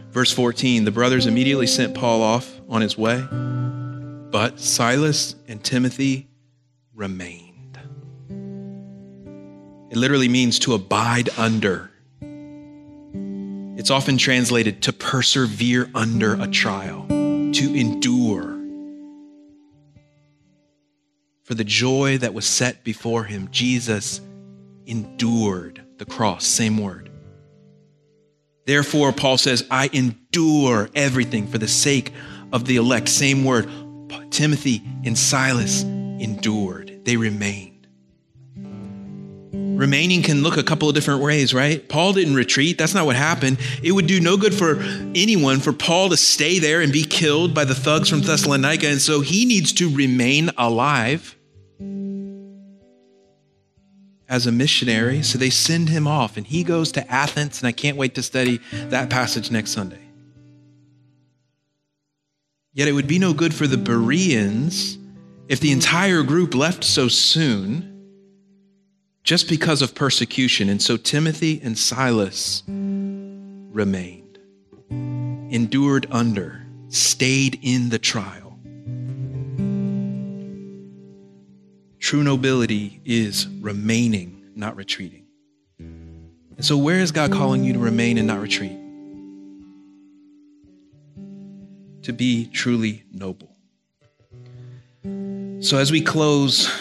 verse 0.09 0.31
14. 0.31 0.83
The 0.83 0.89
brothers 0.89 1.27
immediately 1.27 1.67
sent 1.67 1.93
Paul 1.93 2.23
off 2.23 2.59
on 2.67 2.81
his 2.81 2.97
way, 2.97 3.21
but 4.31 4.59
Silas 4.59 5.35
and 5.47 5.63
Timothy 5.63 6.27
remained. 6.95 7.46
It 9.97 10.01
literally 10.01 10.29
means 10.29 10.59
to 10.59 10.75
abide 10.75 11.29
under 11.39 11.89
it's 13.77 13.89
often 13.89 14.19
translated 14.19 14.83
to 14.83 14.93
persevere 14.93 15.89
under 15.95 16.39
a 16.39 16.47
trial, 16.47 17.07
to 17.07 17.73
endure. 17.73 18.59
For 21.43 21.55
the 21.55 21.63
joy 21.63 22.19
that 22.19 22.35
was 22.35 22.45
set 22.45 22.83
before 22.83 23.23
him, 23.23 23.47
Jesus 23.49 24.21
endured 24.85 25.81
the 25.97 26.05
cross, 26.05 26.45
same 26.45 26.77
word. 26.77 27.09
Therefore, 28.67 29.11
Paul 29.13 29.39
says, 29.39 29.65
I 29.71 29.89
endure 29.93 30.89
everything 30.93 31.47
for 31.47 31.57
the 31.57 31.67
sake 31.67 32.13
of 32.53 32.65
the 32.65 32.75
elect, 32.75 33.09
same 33.09 33.45
word. 33.45 33.67
Timothy 34.29 34.83
and 35.05 35.17
Silas 35.17 35.81
endured, 35.81 37.01
they 37.03 37.17
remained. 37.17 37.76
Remaining 39.77 40.23
can 40.23 40.41
look 40.41 40.57
a 40.57 40.63
couple 40.63 40.89
of 40.89 40.95
different 40.95 41.21
ways, 41.21 41.53
right? 41.53 41.87
Paul 41.87 42.13
didn't 42.13 42.33
retreat. 42.33 42.79
That's 42.79 42.95
not 42.95 43.05
what 43.05 43.15
happened. 43.15 43.59
It 43.83 43.91
would 43.91 44.07
do 44.07 44.19
no 44.19 44.35
good 44.35 44.55
for 44.55 44.79
anyone 45.13 45.59
for 45.59 45.71
Paul 45.71 46.09
to 46.09 46.17
stay 46.17 46.57
there 46.57 46.81
and 46.81 46.91
be 46.91 47.03
killed 47.03 47.53
by 47.53 47.63
the 47.63 47.75
thugs 47.75 48.09
from 48.09 48.21
Thessalonica. 48.21 48.87
And 48.87 48.99
so 48.99 49.21
he 49.21 49.45
needs 49.45 49.71
to 49.73 49.95
remain 49.95 50.49
alive 50.57 51.35
as 54.27 54.47
a 54.47 54.51
missionary. 54.51 55.21
So 55.21 55.37
they 55.37 55.51
send 55.51 55.89
him 55.89 56.07
off 56.07 56.37
and 56.37 56.47
he 56.47 56.63
goes 56.63 56.91
to 56.93 57.11
Athens. 57.11 57.61
And 57.61 57.67
I 57.67 57.71
can't 57.71 57.97
wait 57.97 58.15
to 58.15 58.23
study 58.23 58.59
that 58.89 59.11
passage 59.11 59.51
next 59.51 59.73
Sunday. 59.73 60.01
Yet 62.73 62.87
it 62.87 62.93
would 62.93 63.07
be 63.07 63.19
no 63.19 63.31
good 63.31 63.53
for 63.53 63.67
the 63.67 63.77
Bereans 63.77 64.97
if 65.47 65.59
the 65.59 65.71
entire 65.71 66.23
group 66.23 66.55
left 66.55 66.83
so 66.83 67.07
soon 67.07 67.96
just 69.27 69.49
because 69.49 69.81
of 69.81 69.93
persecution. 69.93 70.69
And 70.69 70.81
so 70.81 70.95
Timothy 70.95 71.59
and 71.61 71.77
Silas 71.77 72.63
remained, 72.65 74.39
endured 74.89 76.07
under, 76.09 76.65
stayed 76.87 77.59
in 77.61 77.89
the 77.89 77.99
trial. 77.99 78.57
True 81.99 82.23
nobility 82.23 83.01
is 83.03 83.49
remaining, 83.59 84.45
not 84.55 84.77
retreating. 84.77 85.25
And 85.77 86.63
so, 86.63 86.77
where 86.77 86.99
is 87.01 87.11
God 87.11 87.33
calling 87.33 87.65
you 87.65 87.73
to 87.73 87.79
remain 87.79 88.17
and 88.17 88.27
not 88.27 88.39
retreat? 88.39 88.79
To 92.03 92.13
be 92.13 92.45
truly 92.45 93.03
noble. 93.11 93.53
So, 95.61 95.77
as 95.77 95.91
we 95.91 95.99
close, 95.99 96.71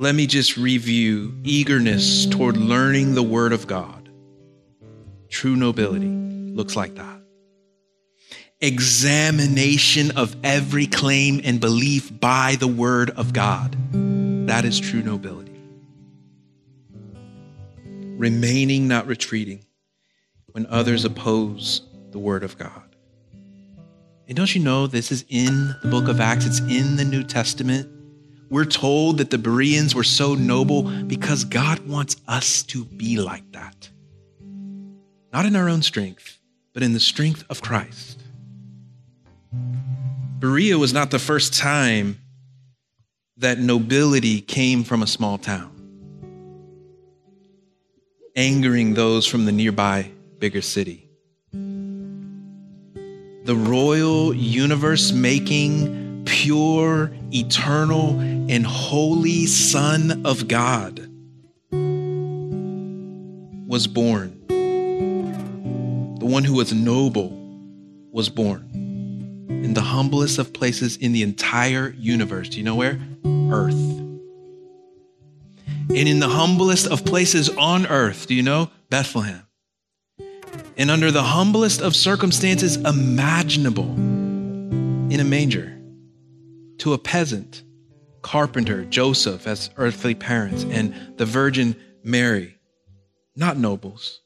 let 0.00 0.14
me 0.14 0.28
just 0.28 0.56
review 0.56 1.34
eagerness 1.42 2.24
toward 2.26 2.56
learning 2.56 3.16
the 3.16 3.22
Word 3.22 3.52
of 3.52 3.66
God. 3.66 4.08
True 5.28 5.56
nobility 5.56 6.06
looks 6.06 6.76
like 6.76 6.94
that. 6.94 7.20
Examination 8.60 10.16
of 10.16 10.36
every 10.44 10.86
claim 10.86 11.40
and 11.42 11.60
belief 11.60 12.12
by 12.20 12.56
the 12.60 12.68
Word 12.68 13.10
of 13.10 13.32
God. 13.32 13.76
That 14.46 14.64
is 14.64 14.78
true 14.78 15.02
nobility. 15.02 15.60
Remaining, 17.84 18.86
not 18.86 19.08
retreating, 19.08 19.64
when 20.52 20.66
others 20.66 21.04
oppose 21.04 21.82
the 22.12 22.20
Word 22.20 22.44
of 22.44 22.56
God. 22.56 22.84
And 24.28 24.36
don't 24.36 24.54
you 24.54 24.62
know 24.62 24.86
this 24.86 25.10
is 25.10 25.24
in 25.28 25.74
the 25.82 25.88
book 25.88 26.06
of 26.06 26.20
Acts? 26.20 26.46
It's 26.46 26.60
in 26.60 26.94
the 26.94 27.04
New 27.04 27.24
Testament. 27.24 27.97
We're 28.50 28.64
told 28.64 29.18
that 29.18 29.30
the 29.30 29.38
Bereans 29.38 29.94
were 29.94 30.04
so 30.04 30.34
noble 30.34 30.82
because 30.82 31.44
God 31.44 31.86
wants 31.86 32.16
us 32.26 32.62
to 32.64 32.84
be 32.84 33.18
like 33.18 33.52
that. 33.52 33.90
Not 35.32 35.44
in 35.44 35.54
our 35.54 35.68
own 35.68 35.82
strength, 35.82 36.38
but 36.72 36.82
in 36.82 36.94
the 36.94 37.00
strength 37.00 37.44
of 37.50 37.60
Christ. 37.60 38.22
Berea 40.38 40.78
was 40.78 40.92
not 40.92 41.10
the 41.10 41.18
first 41.18 41.54
time 41.54 42.18
that 43.36 43.58
nobility 43.58 44.40
came 44.40 44.84
from 44.84 45.02
a 45.02 45.06
small 45.06 45.36
town, 45.36 45.70
angering 48.34 48.94
those 48.94 49.26
from 49.26 49.44
the 49.44 49.52
nearby 49.52 50.10
bigger 50.38 50.62
city. 50.62 51.08
The 51.52 53.54
royal 53.54 54.34
universe 54.34 55.12
making 55.12 56.07
pure, 56.28 57.10
eternal, 57.32 58.20
and 58.20 58.64
holy 58.66 59.46
Son 59.46 60.26
of 60.26 60.46
God 60.46 60.98
was 63.66 63.86
born. 63.86 64.46
The 66.18 66.26
one 66.26 66.44
who 66.44 66.54
was 66.54 66.72
noble 66.72 67.30
was 68.12 68.28
born 68.28 68.68
in 69.48 69.72
the 69.72 69.80
humblest 69.80 70.38
of 70.38 70.52
places 70.52 70.98
in 70.98 71.12
the 71.12 71.22
entire 71.22 71.94
universe. 71.98 72.50
Do 72.50 72.58
you 72.58 72.64
know 72.64 72.74
where? 72.74 73.00
Earth. 73.50 73.74
And 75.90 76.06
in 76.08 76.20
the 76.20 76.28
humblest 76.28 76.86
of 76.86 77.06
places 77.06 77.48
on 77.48 77.86
earth, 77.86 78.26
do 78.26 78.34
you 78.34 78.42
know? 78.42 78.70
Bethlehem. 78.90 79.46
And 80.76 80.90
under 80.90 81.10
the 81.10 81.22
humblest 81.22 81.80
of 81.80 81.96
circumstances 81.96 82.76
imaginable 82.76 83.94
in 83.94 85.20
a 85.20 85.24
manger 85.24 85.77
to 86.78 86.92
a 86.92 86.98
peasant, 86.98 87.62
carpenter 88.22 88.84
Joseph 88.84 89.46
as 89.46 89.70
earthly 89.76 90.14
parents, 90.14 90.64
and 90.64 90.94
the 91.16 91.26
Virgin 91.26 91.76
Mary, 92.02 92.56
not 93.36 93.56
nobles. 93.56 94.20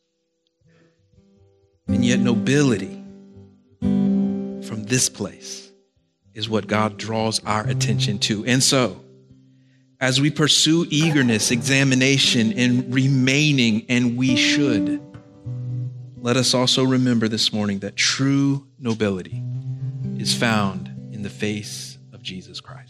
And 1.88 2.04
yet, 2.04 2.20
nobility 2.20 3.02
from 3.80 4.84
this 4.84 5.08
place 5.08 5.70
is 6.34 6.48
what 6.48 6.66
God 6.66 6.96
draws 6.96 7.44
our 7.44 7.66
attention 7.66 8.18
to. 8.20 8.44
And 8.46 8.62
so, 8.62 9.02
as 10.00 10.20
we 10.20 10.30
pursue 10.30 10.86
eagerness, 10.90 11.50
examination, 11.50 12.52
and 12.54 12.92
remaining, 12.92 13.86
and 13.88 14.16
we 14.16 14.36
should, 14.36 15.00
let 16.16 16.36
us 16.36 16.54
also 16.54 16.84
remember 16.84 17.28
this 17.28 17.52
morning 17.52 17.80
that 17.80 17.96
true 17.96 18.66
nobility 18.78 19.42
is 20.18 20.34
found 20.34 20.88
in 21.12 21.22
the 21.22 21.30
face 21.30 21.91
Jesus 22.22 22.60
Christ. 22.60 22.81